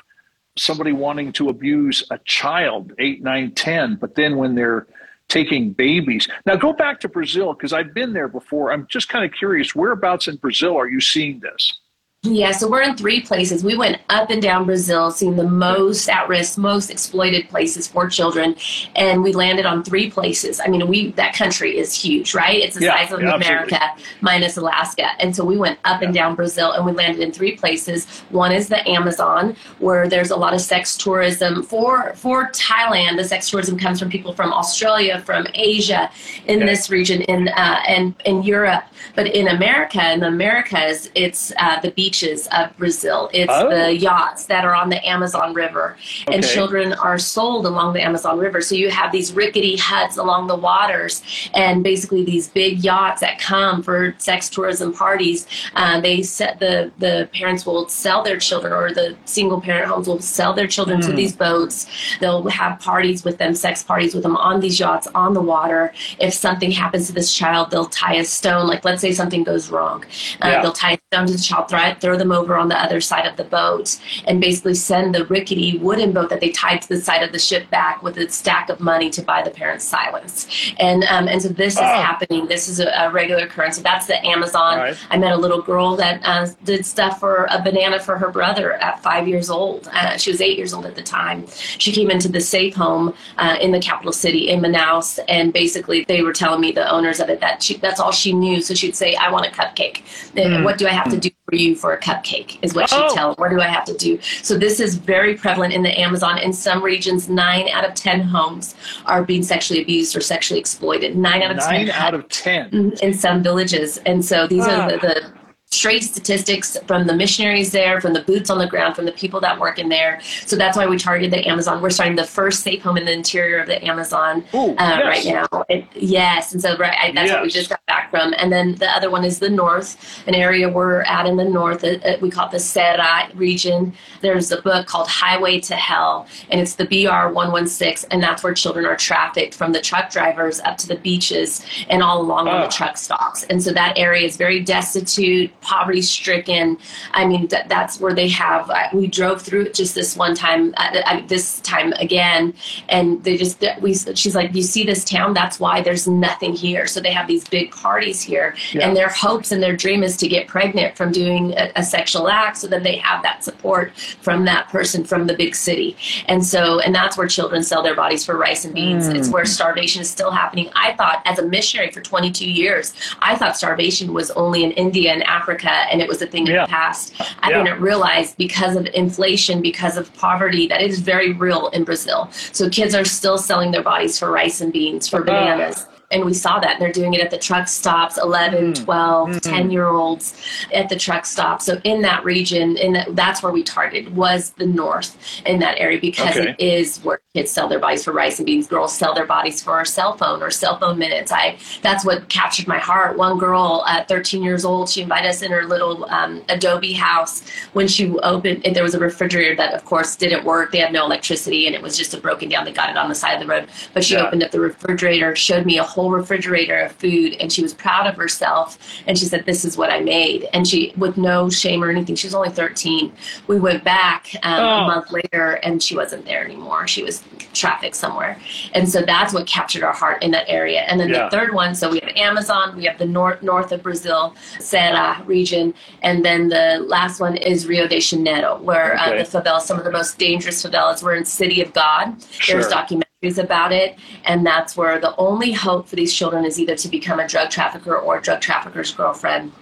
[0.57, 4.87] somebody wanting to abuse a child, eight, nine, ten, but then when they're
[5.29, 6.29] taking babies.
[6.45, 8.73] Now go back to Brazil because I've been there before.
[8.73, 11.81] I'm just kind of curious, whereabouts in Brazil are you seeing this?
[12.23, 13.63] Yeah, so we're in three places.
[13.63, 18.09] We went up and down Brazil, seeing the most at risk, most exploited places for
[18.09, 18.57] children,
[18.97, 20.59] and we landed on three places.
[20.59, 22.59] I mean, we that country is huge, right?
[22.59, 24.19] It's the yeah, size of yeah, America absolutely.
[24.23, 26.07] minus Alaska, and so we went up yeah.
[26.07, 28.07] and down Brazil, and we landed in three places.
[28.31, 33.19] One is the Amazon, where there's a lot of sex tourism for for Thailand.
[33.19, 36.11] The sex tourism comes from people from Australia, from Asia,
[36.47, 41.53] in this region, in uh, and in Europe, but in America, in the Americas, it's
[41.59, 43.29] uh, the beach beaches of Brazil.
[43.33, 43.69] It's oh.
[43.69, 46.37] the yachts that are on the Amazon River, okay.
[46.37, 48.61] and children are sold along the Amazon River.
[48.61, 53.41] So you have these rickety huts along the waters, and basically these big yachts that
[53.41, 55.49] come for sex tourism parties.
[55.75, 60.07] Uh, they set the the parents will sell their children, or the single parent homes
[60.07, 61.07] will sell their children mm.
[61.07, 61.17] to hmm.
[61.17, 61.87] these boats.
[62.21, 65.93] They'll have parties with them, sex parties with them on these yachts on the water.
[66.21, 68.69] If something happens to this child, they'll tie a stone.
[68.69, 70.05] Like let's say something goes wrong,
[70.43, 70.63] uh, yeah.
[70.63, 73.27] they'll tie stone to the child, throw it, throw them over on the other side
[73.27, 77.01] of the boat and basically send the rickety wooden boat that they tied to the
[77.01, 80.47] side of the ship back with a stack of money to buy the parents' silence.
[80.79, 81.85] And um, and so this is oh.
[81.85, 82.47] happening.
[82.47, 83.77] This is a, a, regular occurrence.
[83.77, 84.79] So that's the Amazon.
[84.79, 84.97] Right.
[85.11, 88.75] I met a little girl that uh, did stuff for a banana for her brother
[88.75, 89.89] at five years old.
[89.93, 91.47] Uh, she was eight years old at the time.
[91.79, 96.05] She came into the safe home uh, in the capital city in Manaus, and basically
[96.05, 98.61] they were telling me the owners of it that she, that's all she knew.
[98.61, 100.03] So she'd say, "I want a cupcake.
[100.35, 100.65] Mm.
[100.65, 103.09] What do I have to do for you for a cupcake is what oh.
[103.09, 103.37] she tells.
[103.39, 104.19] What do I have to do?
[104.43, 106.39] So this is very prevalent in the Amazon.
[106.39, 108.75] In some regions, nine out of ten homes
[109.07, 111.17] are being sexually abused or sexually exploited.
[111.17, 111.87] Nine out of nine ten.
[111.87, 112.93] Nine out of ten.
[113.03, 114.83] In some villages, and so these ah.
[114.83, 115.33] are the, the
[115.77, 119.41] straight statistics from the missionaries there, from the boots on the ground, from the people
[119.41, 120.21] that work in there.
[120.47, 121.83] So that's why we targeted the Amazon.
[121.83, 125.05] We're starting the first safe home in the interior of the Amazon Ooh, uh, yes.
[125.05, 125.65] right now.
[125.95, 127.35] Yes, and so right, I, that's yes.
[127.35, 128.35] what we just got back from.
[128.39, 131.85] And then the other one is the north, an area we're at in the north.
[131.85, 133.93] Uh, uh we call it the Ceará region.
[134.23, 138.55] There's a book called Highway to Hell, and it's the BR 116, and that's where
[138.55, 142.61] children are trafficked from the truck drivers up to the beaches and all along on
[142.61, 142.71] the ah.
[142.71, 143.45] truck stops.
[143.45, 146.79] And so that area is very destitute poverty stricken.
[147.13, 148.71] I mean, th- that's where they have.
[148.71, 152.55] Uh, we drove through it just this one time, uh, uh, this time again,
[152.89, 153.95] and they just we.
[153.95, 155.35] She's like, you see this town?
[155.35, 156.87] That's why there's nothing here.
[156.87, 158.87] So they have these big parties here, yeah.
[158.87, 162.29] and their hopes and their dream is to get pregnant from doing a, a sexual
[162.29, 162.59] act.
[162.59, 166.79] So then they have that support from that person from the big city, and so
[166.81, 169.09] and that's where children sell their bodies for rice and beans.
[169.09, 169.17] Mm.
[169.17, 170.71] It's where starvation is still happening.
[170.77, 175.13] I thought, as a missionary for 22 years, I thought starvation was only in India
[175.13, 176.53] and Africa Africa and it was a thing yeah.
[176.53, 177.15] in the past.
[177.41, 177.63] I yeah.
[177.63, 182.31] didn't realize because of inflation, because of poverty, that it is very real in Brazil.
[182.53, 185.87] So kids are still selling their bodies for rice and beans, for bananas.
[185.89, 188.85] Uh and we saw that they're doing it at the truck stops 11 mm.
[188.85, 189.41] 12 mm.
[189.41, 190.41] 10 year olds
[190.73, 194.67] at the truck stop so in that region and that's where we targeted was the
[194.67, 195.17] north
[195.47, 196.51] in that area because okay.
[196.51, 199.63] it is where kids sell their bodies for rice and beans girls sell their bodies
[199.63, 203.39] for a cell phone or cell phone minutes i that's what captured my heart one
[203.39, 207.43] girl at 13 years old she invited us in her little um, adobe house
[207.73, 210.93] when she opened and there was a refrigerator that of course didn't work they had
[210.93, 213.35] no electricity and it was just a broken down they got it on the side
[213.35, 214.25] of the road but she yeah.
[214.25, 218.07] opened up the refrigerator showed me a whole refrigerator of food and she was proud
[218.07, 221.83] of herself and she said this is what i made and she with no shame
[221.83, 223.11] or anything she was only 13
[223.47, 224.85] we went back um, oh.
[224.85, 227.25] a month later and she wasn't there anymore she was
[227.57, 228.39] trafficked somewhere.
[228.75, 230.81] And so that's what captured our heart in that area.
[230.83, 231.25] And then Yeah.
[231.25, 235.27] the third one, so we have Amazon, we have the north north of Brazil, Ceará
[235.27, 239.21] region, and then the last one is Rio de Janeiro, where Okay.
[239.21, 242.19] uh, the favelas, some of the most dangerous favelas, we're in City of God.
[242.47, 243.06] There's Sure.
[243.39, 247.21] About it, and that's where the only hope for these children is either to become
[247.21, 249.53] a drug trafficker or a drug trafficker's girlfriend.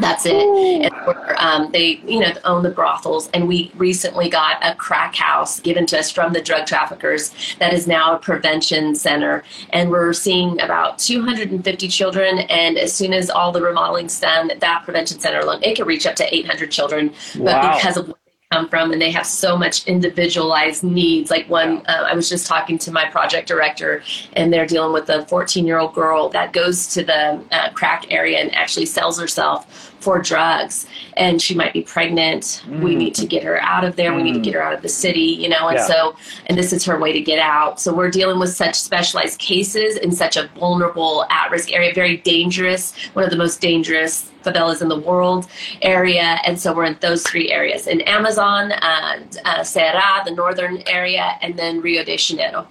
[0.00, 0.34] That's it.
[0.34, 0.92] And
[1.38, 5.86] um, they, you know, own the brothels, and we recently got a crack house given
[5.86, 10.60] to us from the drug traffickers that is now a prevention center, and we're seeing
[10.60, 12.40] about 250 children.
[12.40, 16.06] And as soon as all the remodeling's done, that prevention center alone, it can reach
[16.06, 17.12] up to 800 children.
[17.38, 18.12] But because of
[18.54, 21.30] come from and they have so much individualized needs.
[21.30, 24.02] Like one uh, i was just talking to my project director
[24.34, 28.06] and they're dealing with a 14 year old girl that goes to the uh, crack
[28.10, 30.86] area and actually sells herself for drugs
[31.16, 32.62] and she might be pregnant.
[32.68, 32.96] We Mm.
[33.04, 34.10] need to get her out of there.
[34.14, 35.86] We need to get her out of the city you know and Yeah.
[35.86, 37.80] so and this is her way to get out.
[37.80, 42.92] So we're dealing with such specialized cases in such a vulnerable at-risk area very dangerous
[43.14, 45.48] one of the most dangerous favelas in the world
[45.82, 50.82] area and so we're in those three areas in amazon and uh, Ceará, the northern
[50.86, 52.68] area and then rio de janeiro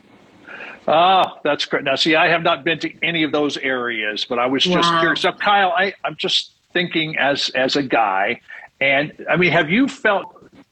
[0.88, 1.86] Ah, that's great.
[1.86, 4.91] Now, see, I have not been to any of those areas, but I was just
[4.91, 4.99] Wow.
[4.99, 5.21] curious.
[5.21, 8.41] So, Kyle, I, I'm just thinking as as a guy,
[8.81, 10.25] and I mean, have you felt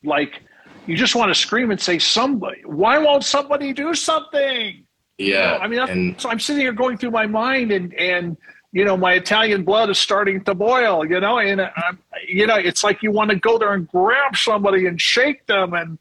[0.04, 0.42] like
[0.86, 4.84] you just want to scream and say, "Somebody, why won't somebody do something?"
[5.18, 5.58] Yeah.
[5.62, 8.36] I mean, and so I'm sitting here going through my mind, and and
[8.72, 11.06] you know, my Italian blood is starting to boil.
[11.06, 14.36] You know, and I'm, you know, it's like you want to go there and grab
[14.36, 15.98] somebody and shake them, and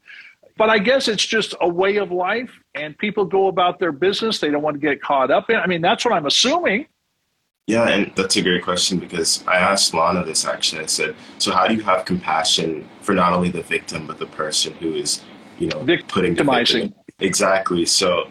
[0.57, 4.39] but I guess it's just a way of life, and people go about their business.
[4.39, 5.57] They don't want to get caught up in.
[5.57, 6.87] I mean, that's what I'm assuming.
[7.67, 10.83] Yeah, and that's a great question because I asked Lana this actually.
[10.83, 14.25] I said, "So how do you have compassion for not only the victim but the
[14.25, 15.21] person who is,
[15.59, 16.81] you know, putting Victimizing.
[16.87, 17.85] victim Exactly.
[17.85, 18.29] So,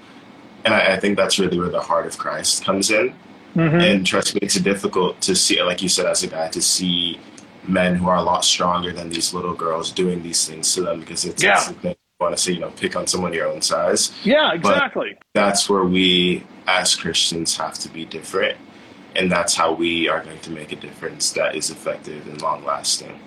[0.64, 3.14] and I, I think that's really where the heart of Christ comes in.
[3.56, 3.82] Mhm.
[3.82, 7.18] And trust me, it's difficult to see, like you said, as a guy, to see
[7.66, 11.00] men who are a lot stronger than these little girls doing these things to them
[11.00, 11.54] because it's, Yeah.
[11.56, 14.12] it's the thing you want to say, you know, pick on someone your own size.
[14.24, 15.16] Yeah, But exactly.
[15.34, 18.56] that's where we as Christians have to be different.
[19.16, 22.64] And that's how we are going to make a difference that is effective and long
[22.64, 23.18] lasting.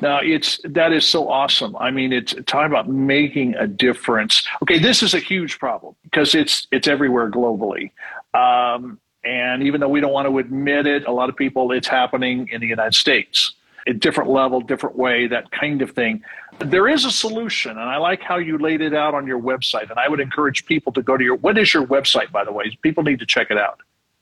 [0.00, 1.74] Now it's that is so awesome.
[1.76, 4.46] I mean, it's talking about making a difference.
[4.62, 7.90] Okay, this is a huge problem because it's it's everywhere globally.
[8.34, 11.88] Um, and even though we don't want to admit it, a lot of people, it's
[11.88, 13.54] happening in the United States.
[13.86, 16.22] A different level, different way, that kind of thing.
[16.58, 19.88] There is a solution, and I like how you laid it out on your website.
[19.90, 21.36] And I would encourage people to go to your.
[21.36, 22.76] What is your website, by the way?
[22.82, 23.80] People need to check it out.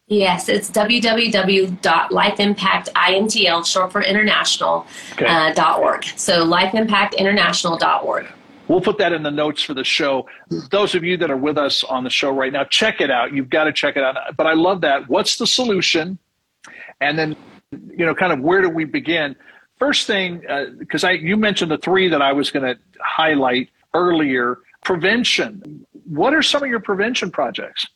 [0.09, 5.26] Yes, it's www.lifeimpactintl, short for international, Okay.
[5.26, 6.04] uh, dot org.
[6.16, 8.26] So lifeimpactinternational.org.
[8.68, 10.26] We'll put that in the notes for the show.
[10.70, 13.33] Those of you that are with us on the show right now, check it out.
[13.33, 14.16] You've got to check it out.
[14.37, 15.09] But I love that.
[15.09, 16.18] What's the solution?
[17.00, 17.37] And then,
[17.70, 19.37] you know, kind of where do we begin?
[19.79, 23.68] First thing, uh, because I you mentioned the three that I was going to highlight
[23.94, 24.59] earlier.
[24.85, 25.85] Prevention.
[26.05, 27.87] What are some of your prevention projects?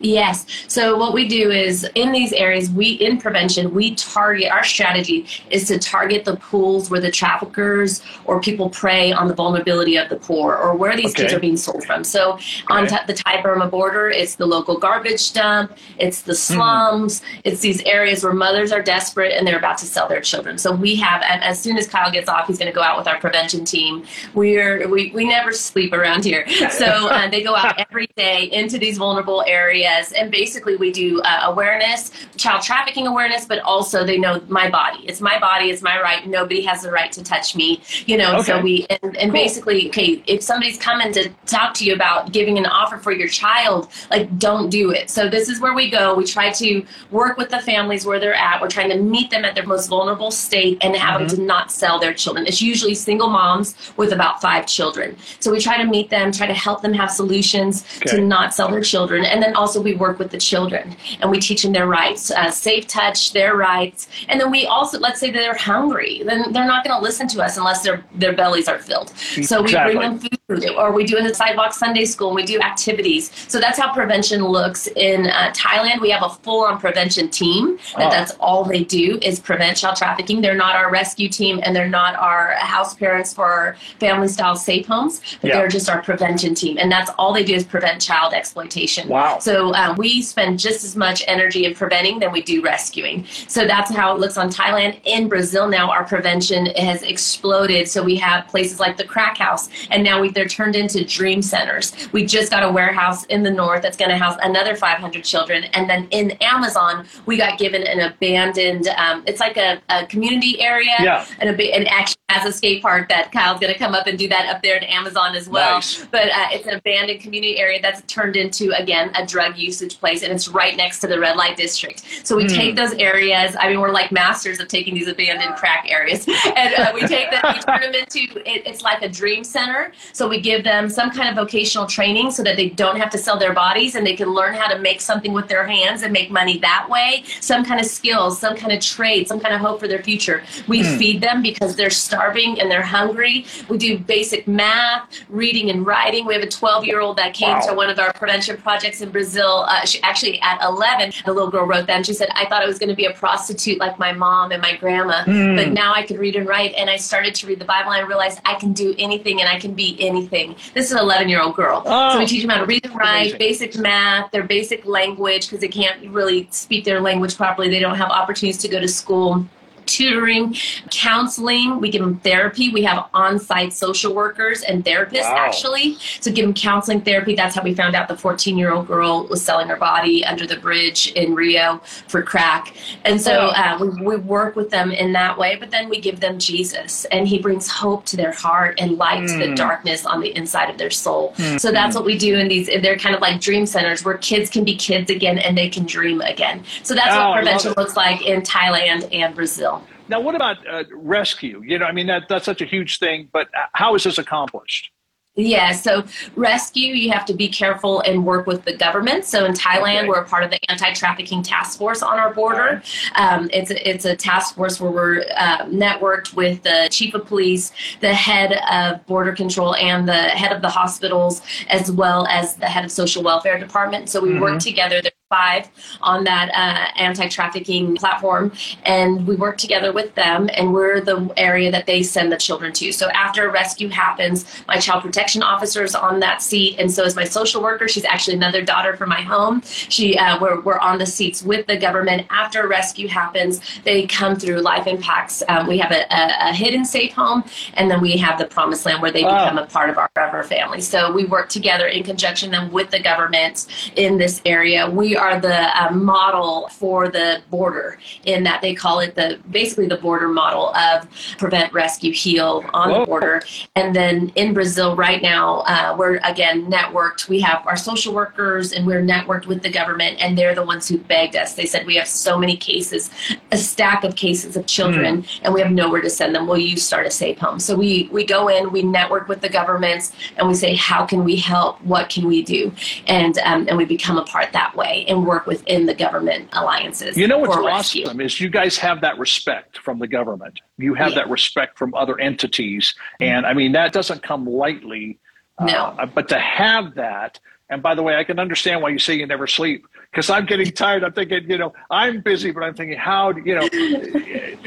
[0.00, 0.46] Yes.
[0.68, 5.26] So what we do is in these areas, we in prevention, we target our strategy
[5.50, 10.08] is to target the pools where the traffickers or people prey on the vulnerability of
[10.08, 12.04] the poor or where these kids are being sold from.
[12.04, 17.20] So on t- the Thai Burma border, it's the local garbage dump, it's the slums,
[17.42, 20.58] it's these areas where mothers are desperate and they're about to sell their children.
[20.58, 22.98] So we have, and as soon as Kyle gets off, he's going to go out
[22.98, 24.04] with our prevention team.
[24.32, 26.46] We're we we never sleep around here.
[26.70, 31.20] So uh, they go out every day into these vulnerable areas, and basically we do
[31.22, 35.00] uh, awareness, child trafficking awareness, but also they know my body.
[35.06, 35.70] It's my body.
[35.70, 36.26] It's my right.
[36.26, 37.82] Nobody has the right to touch me.
[38.06, 38.42] You know.
[38.42, 42.58] So we and, and basically, okay, if somebody's coming to talk to you about giving
[42.58, 45.10] an offer for your child, like don't do it.
[45.10, 46.14] So this is where we go.
[46.14, 48.60] We try to work with the families where they're at.
[48.60, 51.72] We're trying to meet them at their most vulnerable state and have them to not
[51.72, 52.46] sell their children.
[52.46, 55.16] It's usually single moms with about five children.
[55.40, 58.16] So we try to meet them, try to help them have solutions Okay.
[58.16, 59.24] to not sell their children.
[59.24, 62.50] And then also we work with the children and we teach them their rights, uh,
[62.50, 64.08] safe touch, their rights.
[64.28, 67.42] And then we also, let's say they're hungry, then they're not going to listen to
[67.42, 69.10] us unless their, their bellies are filled.
[69.10, 69.96] So we Exactly.
[69.96, 73.30] bring them food or we do the sidewalk Sunday school and we do activities.
[73.48, 76.00] So that's how prevention looks in uh, Thailand.
[76.00, 78.10] We have a full on prevention team that Oh.
[78.10, 80.40] that's all they do is prevent child trafficking.
[80.40, 84.56] They're not our rescue team and they're not our house parents for our family style
[84.56, 85.58] safe homes, but Yeah.
[85.58, 86.78] they're just our prevention team.
[86.78, 89.08] And that's all they do is prevent child exploitation.
[89.08, 89.38] Wow.
[89.40, 93.26] So um, we spend just as much energy in preventing than we do rescuing.
[93.48, 95.00] So that's how it looks on Thailand.
[95.04, 97.88] In Brazil now, our prevention has exploded.
[97.88, 101.42] So we have places like the crack house, and now we they're turned into dream
[101.42, 101.92] centers.
[102.12, 105.64] We just got a warehouse in the north that's going to house another 500 children.
[105.64, 110.60] And then in Amazon, we got given an abandoned, um, it's like a, a community
[110.60, 110.94] area.
[111.00, 111.26] Yeah.
[111.40, 114.18] And, a, and actually has a skate park that Kyle's going to come up and
[114.18, 115.76] do that up there in Amazon as well.
[115.76, 116.06] Nice.
[116.06, 120.22] But uh, it's an abandoned community area that's turned into, again, a drug usage place.
[120.22, 122.04] And it's right next to the red light district.
[122.24, 122.48] So we Hmm.
[122.60, 123.56] take those areas.
[123.58, 126.26] I mean, we're like masters of taking these abandoned crack areas.
[126.56, 129.92] And uh, we take them, we turn them into, it, it's like a dream center.
[130.12, 133.18] So we give them some kind of vocational training so that they don't have to
[133.18, 136.12] sell their bodies and they can learn how to make something with their hands and
[136.12, 137.24] make money that way.
[137.40, 140.42] Some kind of skills, some kind of trade, some kind of hope for their future.
[140.66, 140.96] We Hmm.
[140.98, 143.36] feed them because they're starving and they're hungry.
[143.68, 146.22] We do basic math, reading, and writing.
[146.26, 147.66] We have a 12 year old that came Wow.
[147.68, 149.47] to one of our prevention projects in Brazil.
[149.68, 152.62] Uh, she actually at 11, a little girl wrote that and she said, I thought
[152.62, 155.56] I was going to be a prostitute like my mom and my grandma, Hmm.
[155.56, 156.74] but now I could read and write.
[156.74, 159.48] And I started to read the Bible and I realized I can do anything and
[159.48, 160.54] I can be anything.
[160.74, 161.82] This is an 11 year old girl.
[161.86, 162.12] Oh.
[162.12, 163.38] So we teach them how to read and write, Amazing.
[163.38, 167.68] basic math, their basic language because they can't really speak their language properly.
[167.68, 169.46] They don't have opportunities to go to school
[169.88, 170.54] tutoring,
[170.90, 171.80] counseling.
[171.80, 172.70] We give them therapy.
[172.70, 175.36] We have on-site social workers and therapists Wow.
[175.46, 177.34] actually to give them counseling therapy.
[177.34, 181.12] That's how we found out the 14-year-old girl was selling her body under the bridge
[181.12, 181.78] in Rio
[182.08, 182.74] for crack.
[183.04, 185.56] And so uh, we, we work with them in that way.
[185.56, 189.26] But then we give them Jesus, and He brings hope to their heart and light
[189.28, 189.56] to the Mm.
[189.56, 191.32] darkness on the inside of their soul.
[191.38, 191.58] Mm.
[191.58, 192.66] So that's what we do in these.
[192.66, 195.86] They're kind of like dream centers where kids can be kids again and they can
[195.86, 196.62] dream again.
[196.82, 199.77] So that's Oh, what prevention looks like in Thailand and Brazil.
[200.08, 201.62] Now, what about uh, rescue?
[201.64, 204.18] You know, I mean, that, that's such a huge thing, but uh, how is this
[204.18, 204.90] accomplished?
[205.36, 206.04] Yeah, so
[206.34, 209.24] rescue, you have to be careful and work with the government.
[209.24, 210.08] So in Thailand, Okay.
[210.08, 212.82] we're a part of the anti-trafficking task force on our border.
[213.14, 217.26] Um, it's a, it's a task force where we're uh, networked with the chief of
[217.26, 222.56] police, the head of border control, and the head of the hospitals, as well as
[222.56, 224.08] the head of social welfare department.
[224.08, 224.64] So we work Mhm.
[224.64, 225.00] together.
[225.00, 225.68] There's five
[226.00, 228.50] on that uh, anti-trafficking platform,
[228.84, 230.48] and we work together with them.
[230.54, 232.92] And we're the area that they send the children to.
[232.92, 237.04] So after a rescue happens, my child protection officer is on that seat, and so
[237.04, 237.88] is my social worker.
[237.88, 239.62] She's actually another daughter from my home.
[239.64, 242.26] She uh, we're, we're on the seats with the government.
[242.30, 245.42] After a rescue happens, they come through Life Impacts.
[245.48, 248.86] Um, we have a, a, a hidden safe home, and then we have the Promised
[248.86, 249.44] Land where they Wow.
[249.44, 250.80] become a part of our Forever family.
[250.80, 253.66] So we work together in conjunction then with the government
[253.96, 254.88] in this area.
[254.88, 259.86] We are the uh, model for the border in that they call it the basically
[259.86, 261.08] the border model of
[261.38, 263.00] prevent, rescue, heal on Whoa.
[263.00, 263.42] the border.
[263.74, 267.28] And then in Brazil right now, uh, we're again networked.
[267.28, 270.88] We have our social workers and we're networked with the government, and they're the ones
[270.88, 271.54] who begged us.
[271.54, 273.10] They said we have so many cases,
[273.52, 276.46] a stack of cases of children, and we have nowhere to send them.
[276.46, 277.58] Will you start a safe home?
[277.60, 281.24] So we we go in, we network with the governments, and we say, how can
[281.24, 281.82] we help?
[281.82, 282.72] What can we do?
[283.06, 287.16] And um, and we become a part that way and work within the government alliances.
[287.16, 288.04] You know what's rescue.
[288.04, 290.60] awesome is you guys have that respect from the government.
[290.76, 291.14] You have Yeah.
[291.16, 295.18] that respect from other entities, and I mean that doesn't come lightly.
[295.60, 295.96] No.
[295.98, 297.40] Uh, but to have that,
[297.70, 300.46] and by the way, I can understand why you say you never sleep because I'm
[300.46, 301.02] getting tired.
[301.02, 303.68] I'm thinking, you know, I'm busy, but I'm thinking, how, do you know,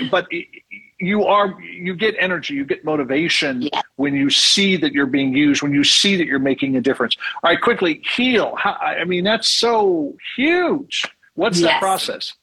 [0.12, 0.28] but
[1.02, 5.62] you are, you get energy, you get motivation when you see that you're being used,
[5.62, 7.18] when you see that you're making a difference.
[7.44, 8.56] All right, quickly, heal.
[8.56, 11.04] How, I mean, that's so huge.
[11.36, 12.34] What's that process?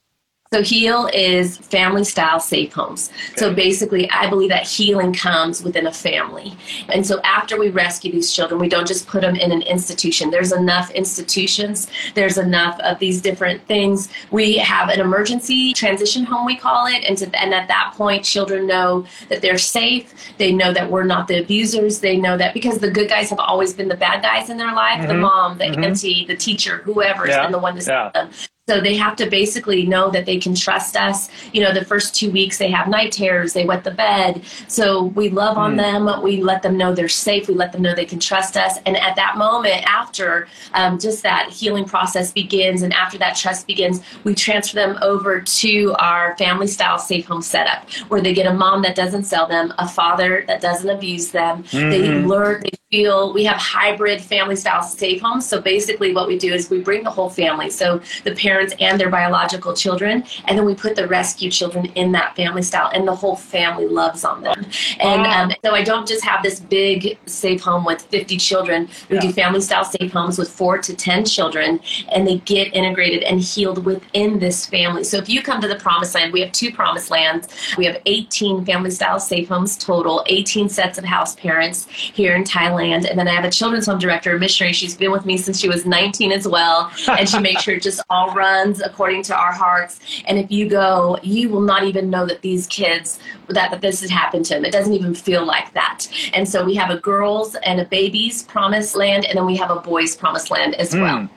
[0.51, 3.11] So heal is family style safe homes.
[3.35, 6.57] So basically, I believe that healing comes within a family.
[6.91, 10.31] And so after we rescue these children, we don't just put them in an institution.
[10.31, 11.85] There's enough institutions.
[12.15, 14.09] There's enough of these different things.
[14.31, 17.03] We have an emergency transition home, we call it.
[17.07, 20.11] And, to, and at that point, children know that they're safe.
[20.39, 21.99] They know that we're not the abusers.
[21.99, 24.73] They know that because the good guys have always been the bad guys in their
[24.73, 25.19] life, the Mhm.
[25.19, 25.85] mom, the Mhm.
[25.85, 27.43] auntie, the teacher, whoever has Yeah.
[27.43, 28.05] been the one to Yeah.
[28.05, 28.29] save them.
[28.69, 31.27] So they have to basically know that they can trust us.
[31.53, 34.43] You know, the first two weeks they have night terrors, they wet the bed.
[34.67, 35.77] So we love on Mm.
[35.77, 36.21] them.
[36.21, 37.47] We let them know they're safe.
[37.47, 38.77] We let them know they can trust us.
[38.85, 43.65] And at that moment, after um, just that healing process begins and after that trust
[43.65, 48.45] begins, we transfer them over to our family style safe home setup where they get
[48.45, 51.63] a mom that doesn't sell them, a father that doesn't abuse them.
[51.71, 52.27] They Mhm.
[52.27, 55.47] learn, they feel we have hybrid family style safe homes.
[55.47, 58.99] So basically, what we do is we bring the whole family, so the parents and
[58.99, 63.07] their biological children, and then we put the rescue children in that family style, and
[63.07, 64.65] the whole family loves on them.
[64.99, 68.89] And um, so I don't just have this big safe home with 50 children.
[69.09, 71.79] We do family style safe homes with four to 10 children,
[72.11, 75.03] and they get integrated and healed within this family.
[75.03, 77.49] So if you come to the Promised Land, we have two Promised Lands.
[77.77, 82.43] We have 18 family style safe homes total, 18 sets of house parents here in
[82.43, 83.05] Thailand Land.
[83.05, 84.71] And then I have a children's home director, a missionary.
[84.73, 86.89] She's been with me since she was 19 as well.
[87.09, 89.99] And she makes sure it just all runs according to our hearts.
[90.27, 93.19] And if you go, you will not even know that these kids,
[93.49, 94.63] that, that this has happened to them.
[94.63, 96.07] It doesn't even feel like that.
[96.33, 99.71] And so we have a girls and a babies promised land, and then we have
[99.71, 101.01] a boys promised land as Hmm.
[101.01, 101.29] well.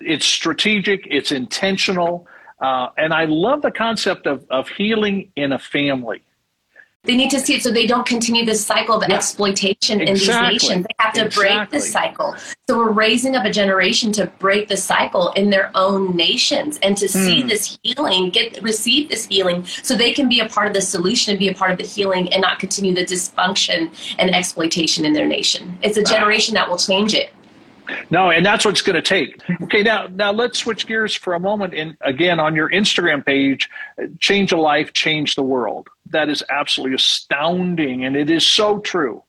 [0.00, 2.26] It's strategic, it's intentional.
[2.60, 6.22] Uh, and I love the concept of, of healing in a family.
[7.04, 9.16] They need to see it so they don't continue this cycle of Yeah.
[9.16, 10.86] exploitation in these nations.
[10.86, 11.78] They have to break Exactly.
[11.78, 12.34] the cycle.
[12.68, 16.96] So we're raising up a generation to break the cycle in their own nations and
[16.96, 17.48] to see Hmm.
[17.48, 21.32] this healing, get receive this healing, so they can be a part of the solution
[21.32, 25.12] and be a part of the healing and not continue the dysfunction and exploitation in
[25.12, 25.76] their nation.
[25.82, 27.33] It's a generation that will change it.
[28.10, 29.40] No, and that's what it's going to take.
[29.62, 31.74] Okay, now now let's switch gears for a moment.
[31.74, 33.68] And again, on your Instagram page,
[34.20, 35.88] change a life, change the world.
[36.10, 39.22] That is absolutely astounding, and it is so true.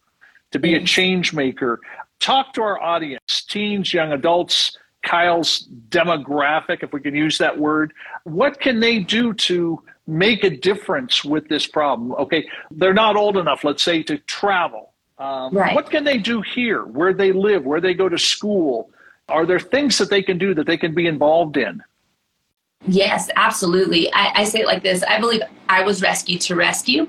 [0.52, 1.82] To be a change maker,
[2.20, 7.94] talk to our audience, teens, young adults, Kyle's demographic, if we can use that word.
[8.24, 12.14] What can they do to make a difference with this problem?
[12.14, 14.94] Okay, they're not old enough, let's say, to travel.
[15.18, 15.76] Um, Right.
[15.76, 18.90] What can they do here, where they live, where they go to school?
[19.30, 21.82] Are there things that they can do that they can be involved in?
[22.88, 24.12] Yes, absolutely.
[24.14, 27.08] I, I say it like this I believe I was rescued to rescue.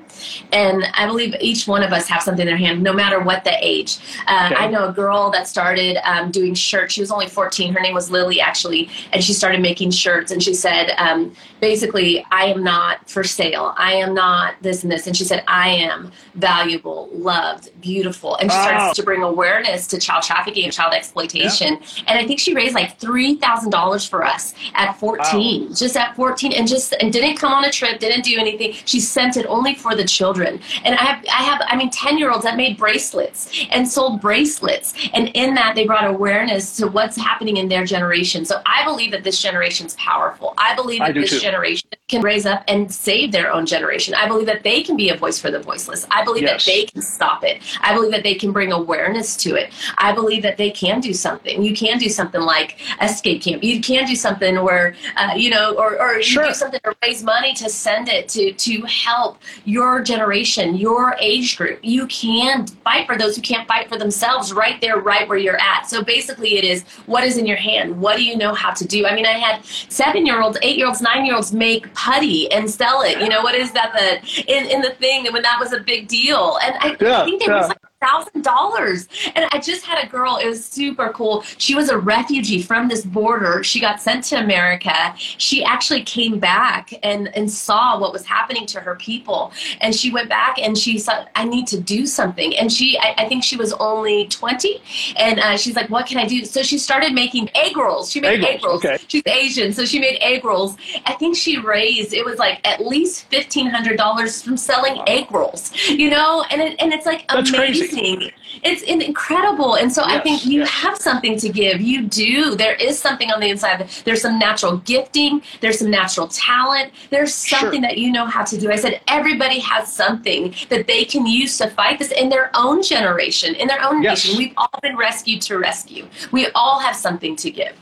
[0.52, 3.44] And I believe each one of us have something in their hand, no matter what
[3.44, 3.98] the age.
[4.26, 4.54] Uh, Okay.
[4.54, 6.94] I know a girl that started um, doing shirts.
[6.94, 7.72] She was only 14.
[7.74, 8.88] Her name was Lily, actually.
[9.12, 10.30] And she started making shirts.
[10.30, 13.74] And she said, um, basically, I am not for sale.
[13.76, 15.06] I am not this and this.
[15.06, 18.36] And she said, I am valuable, loved, beautiful.
[18.36, 18.62] And she Wow.
[18.64, 21.78] started to bring awareness to child trafficking and child exploitation.
[22.06, 26.66] And I think she raised like $3,000 for us at 14 just at 14 and
[26.68, 28.72] just and didn't come on a trip didn't do anything.
[28.84, 30.60] She sent it only for the children.
[30.84, 34.20] And i have i have i mean 10 year olds that made bracelets and sold
[34.20, 34.94] bracelets.
[35.14, 38.44] And in that they brought awareness to what's happening in their generation.
[38.44, 40.54] So i believe that this generation's powerful.
[40.58, 41.40] I believe that do this too.
[41.40, 44.14] generation can raise up and save their own generation.
[44.14, 46.06] I believe that they can be a voice for the voiceless.
[46.10, 46.64] I believe Yes.
[46.64, 47.56] that they can stop it.
[47.80, 49.72] I believe that they can bring awareness to it.
[49.98, 51.62] I believe that they can do something.
[51.62, 53.64] You can do something like a skate camp.
[53.64, 57.22] You can do something where uh, you know or, or you do something to raise
[57.22, 61.78] money to send it to to help your generation your age group.
[61.82, 65.61] You can fight for those who can't fight for themselves right there right where you're
[65.61, 65.88] at.
[65.88, 67.98] So basically it is what is in your hand?
[68.00, 69.07] What do you know how to do?
[69.07, 72.50] I mean i had seven year olds eight year olds nine year olds make putty
[72.52, 73.20] and sell it.
[73.20, 76.09] You know what is that the in, in the thing when that was a big
[76.09, 76.59] deal?
[76.62, 77.59] And i, Yeah, I think there yeah.
[77.59, 79.09] was like thousand dollars.
[79.34, 81.42] And i just had a girl it was super cool.
[81.59, 83.64] She was a refugee from this border.
[83.64, 85.14] She got sent to america.
[85.16, 89.53] She actually came back and and saw what was happening to her people.
[89.80, 92.57] And she went back and she said i need to do something.
[92.57, 94.82] And she i, I think she was only 20
[95.16, 96.44] and uh, she's like what can i do?
[96.44, 98.11] So she started making egg rolls.
[98.11, 98.99] She made Egg egg rolls, okay.
[99.09, 100.76] she's asian so she made egg rolls.
[101.07, 106.11] I think she raised it was like at least $1500 from selling egg rolls you
[106.11, 106.44] know?
[106.51, 107.86] And it, and it's like That's crazy.
[107.93, 108.32] Amazing
[108.62, 109.76] it's incredible.
[109.76, 110.70] And so i think you yes.
[110.70, 111.80] have something to give.
[111.80, 112.55] You do.
[112.55, 113.89] There is something on the inside.
[114.05, 115.43] There's some natural gifting.
[115.61, 116.93] There's some natural talent.
[117.11, 118.70] There's something that you know how to do.
[118.70, 122.82] I said everybody has something that they can use to fight this in their own
[122.82, 124.24] generation in their own Yes.
[124.24, 124.39] nation.
[124.39, 126.07] We've all been rescued to rescue.
[126.32, 127.74] We all have something to give.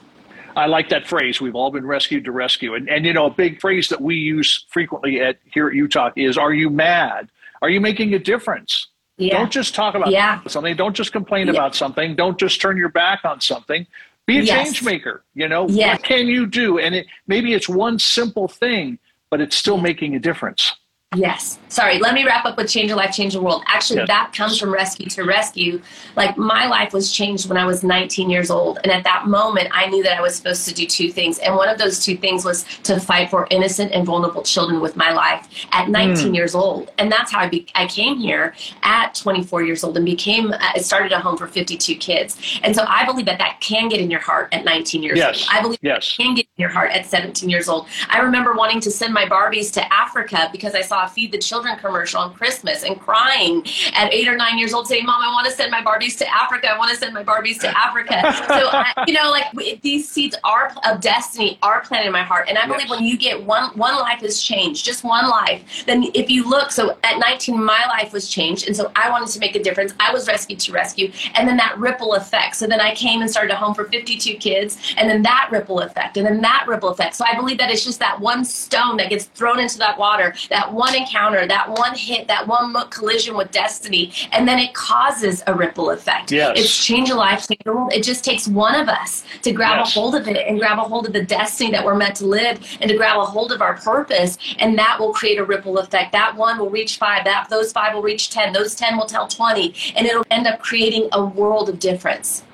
[0.57, 1.41] I like that phrase.
[1.41, 2.75] We've all been rescued to rescue.
[2.75, 6.13] And, and you know, a big phrase that we use frequently at here at Utalk
[6.17, 7.29] is Are you mad?
[7.61, 8.89] Are you making a difference?
[9.17, 9.39] Yeah.
[9.39, 10.41] Don't just talk about Yeah.
[10.49, 10.77] something.
[10.77, 11.53] Don't just complain Yeah.
[11.53, 12.15] about something.
[12.17, 13.87] Don't just turn your back on something.
[14.27, 14.65] Be a Yes.
[14.67, 15.23] change maker.
[15.35, 15.99] You know, Yes.
[15.99, 16.79] what can you do?
[16.79, 18.99] And it, maybe it's one simple thing,
[19.31, 20.75] but it's still making a difference.
[21.15, 21.59] Yes.
[21.69, 23.63] Sorry, let me wrap up with Change Your Life, Change the World.
[23.69, 24.09] Actually, Yes.
[24.09, 25.81] that comes from Rescue to Rescue.
[26.17, 28.79] Like, my life was changed when I was 19 years old.
[28.83, 31.39] And at that moment, I knew that I was supposed to do two things.
[31.39, 34.97] And one of those two things was to fight for innocent and vulnerable children with
[34.97, 36.35] my life at 19 Mm.
[36.35, 36.91] years old.
[36.99, 40.79] And that's how I, be- I came here at 24 years old and became, uh,
[40.81, 42.37] started a home for 52 kids.
[42.65, 45.43] And so I believe that that can get in your heart at 19 years Yes.
[45.43, 45.49] old.
[45.57, 46.13] I believe Yes.
[46.17, 47.87] can get in your heart at 17 years old.
[48.11, 51.39] I remember wanting to send my Barbies to Africa because I saw a Feed the
[51.39, 55.33] Children commercial on Christmas and crying at eight or nine years old saying, Mom, I
[55.33, 56.71] want to send my Barbies to Africa.
[56.71, 58.15] I want to send my Barbies to Africa.
[58.49, 62.49] so, I, you know, like these seeds are of destiny are planted in my heart.
[62.49, 66.11] And I believe when you get one, one life is changed, just one life, then
[66.15, 68.67] if you look, so at 19, my life was changed.
[68.67, 69.95] And so I wanted to make a difference.
[70.01, 71.13] I was rescued to rescue.
[71.35, 72.57] And then that ripple effect.
[72.57, 74.79] So then I came and started a home for 52 kids.
[74.97, 76.17] And then that ripple effect.
[76.17, 77.15] And then that ripple effect.
[77.17, 80.35] So I believe that it's just that one stone that gets thrown into that water,
[80.51, 84.75] that one one encounter, that one hit, that one collision with destiny, and then it
[84.75, 86.31] causes a ripple effect.
[86.31, 86.59] Yes.
[86.59, 87.93] It's change a life, change the world.
[87.95, 89.97] It just takes one of us to grab Yes.
[89.97, 92.27] a hold of it and grab a hold of the destiny that we're meant to
[92.27, 94.37] live and to grab a hold of our purpose.
[94.59, 96.13] And that will create a ripple effect.
[96.13, 99.27] That one will reach five, that those five will reach 10, those 10 will tell
[99.27, 102.45] 20, and it'll end up creating a world of difference.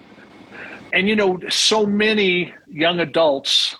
[0.93, 3.77] And you know, so many young adults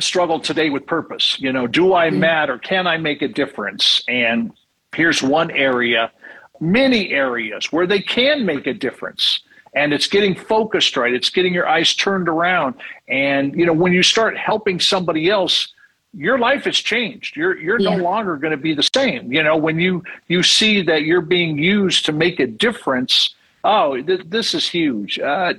[0.00, 1.36] struggle today with purpose.
[1.38, 2.20] You know, do I mm-hmm.
[2.20, 2.58] matter?
[2.58, 4.02] Can I make a difference?
[4.08, 4.52] And
[4.94, 6.10] here's one area,
[6.60, 9.40] many areas where they can make a difference.
[9.74, 11.12] And it's getting focused right.
[11.12, 12.74] It's getting your eyes turned around.
[13.08, 15.68] And you know, when you start helping somebody else,
[16.14, 17.36] your life has changed.
[17.36, 19.30] You're you're no longer going to be the same.
[19.30, 23.34] You know, when you you see that you're being used to make a difference,
[23.68, 25.18] oh, th- this is huge.
[25.18, 25.52] Uh,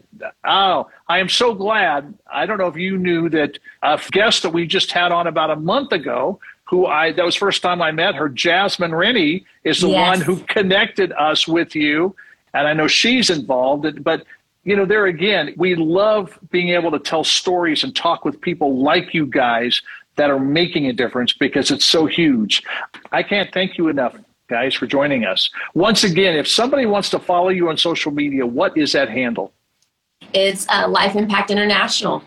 [0.43, 2.14] oh, I am so glad.
[2.32, 5.51] I don't know if you knew that a guest that we just had on about
[5.51, 9.45] a month ago, who I that was the first time I met her, Jasmine Rennie,
[9.64, 10.07] is the Yes.
[10.10, 12.16] one who connected us with you,
[12.53, 14.03] and I know she's involved.
[14.03, 14.26] But
[14.64, 18.82] you know, there again, we love being able to tell stories and talk with people
[18.84, 19.82] like you guys
[20.16, 22.62] that are making a difference because it's so huge.
[23.12, 24.16] I can't thank you enough,
[24.49, 25.49] guys, for joining us.
[25.75, 29.53] Once again, if somebody wants to follow you on social media, what is that handle?
[30.33, 32.23] It's uh, Life Impact International.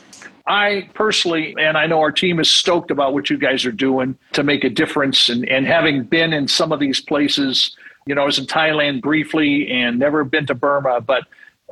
[0.47, 4.17] I personally, and I know our team is stoked about what you guys are doing
[4.33, 5.29] to make a difference.
[5.29, 7.75] And, and having been in some of these places,
[8.05, 11.23] you know, I was in Thailand briefly and never been to Burma, but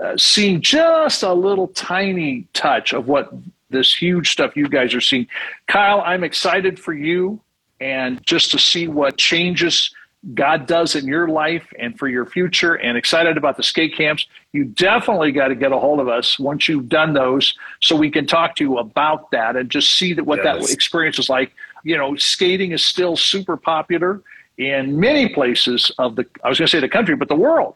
[0.03, 3.32] uh, seeing just a little tiny touch of what
[3.69, 5.28] this huge stuff you guys are seeing.
[5.67, 7.39] Kyle, I'm excited for you
[7.80, 9.93] and just to see what changes
[10.34, 14.26] God does in your life and for your future, and excited about the skate camps.
[14.53, 18.09] You definitely got to get a hold of us once you've done those so we
[18.09, 21.51] can talk to you about that and just see that what that experience is like.
[21.84, 24.21] You know, skating is still super popular
[24.57, 27.76] in many places of the, I was going to say the country, but the world.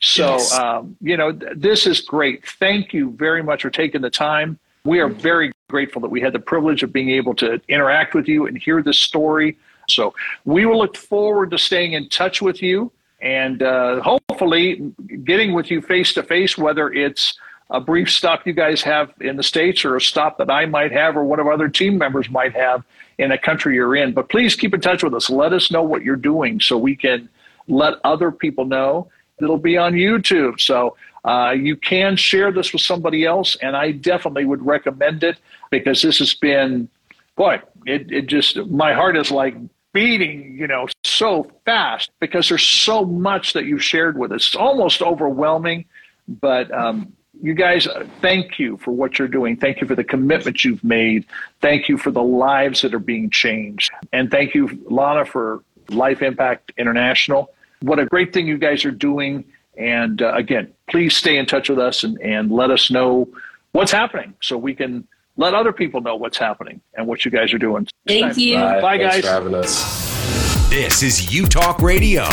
[0.00, 0.52] So, Yes.
[0.52, 2.46] um, you know, th- this is great.
[2.46, 4.58] Thank you very much for taking the time.
[4.84, 8.28] We are very grateful that we had the privilege of being able to interact with
[8.28, 9.56] you and hear this story.
[9.88, 10.14] So,
[10.44, 14.92] we will look forward to staying in touch with you and uh, hopefully
[15.24, 17.38] getting with you face to face, whether it's
[17.70, 20.92] a brief stop you guys have in the States or a stop that I might
[20.92, 22.84] have or one of other team members might have
[23.18, 24.12] in a country you're in.
[24.12, 25.28] But please keep in touch with us.
[25.30, 27.28] Let us know what you're doing so we can
[27.66, 29.08] let other people know.
[29.40, 30.60] It'll be on YouTube.
[30.60, 33.56] So uh, you can share this with somebody else.
[33.56, 35.38] And I definitely would recommend it
[35.70, 36.88] because this has been,
[37.36, 39.56] boy, it, it just, my heart is like
[39.96, 44.48] beating, you know, so fast because there's so much that you've shared with us.
[44.48, 45.86] It's almost overwhelming.
[46.28, 49.56] But um, you guys, uh, thank you for what you're doing.
[49.56, 51.24] Thank you for the commitment you've made.
[51.62, 53.90] Thank you for the lives that are being changed.
[54.12, 57.54] And thank you, Lana, for Life Impact International.
[57.80, 59.46] What a great thing you guys are doing.
[59.78, 63.30] And uh, again, please stay in touch with us and, and let us know
[63.72, 67.52] what's happening so we can let other people know what's happening and what you guys
[67.52, 67.86] are doing.
[68.06, 68.56] Thank you.
[68.56, 69.24] Bye, Thanks guys.
[69.24, 70.68] for having us.
[70.70, 72.24] This is U Talk Radio.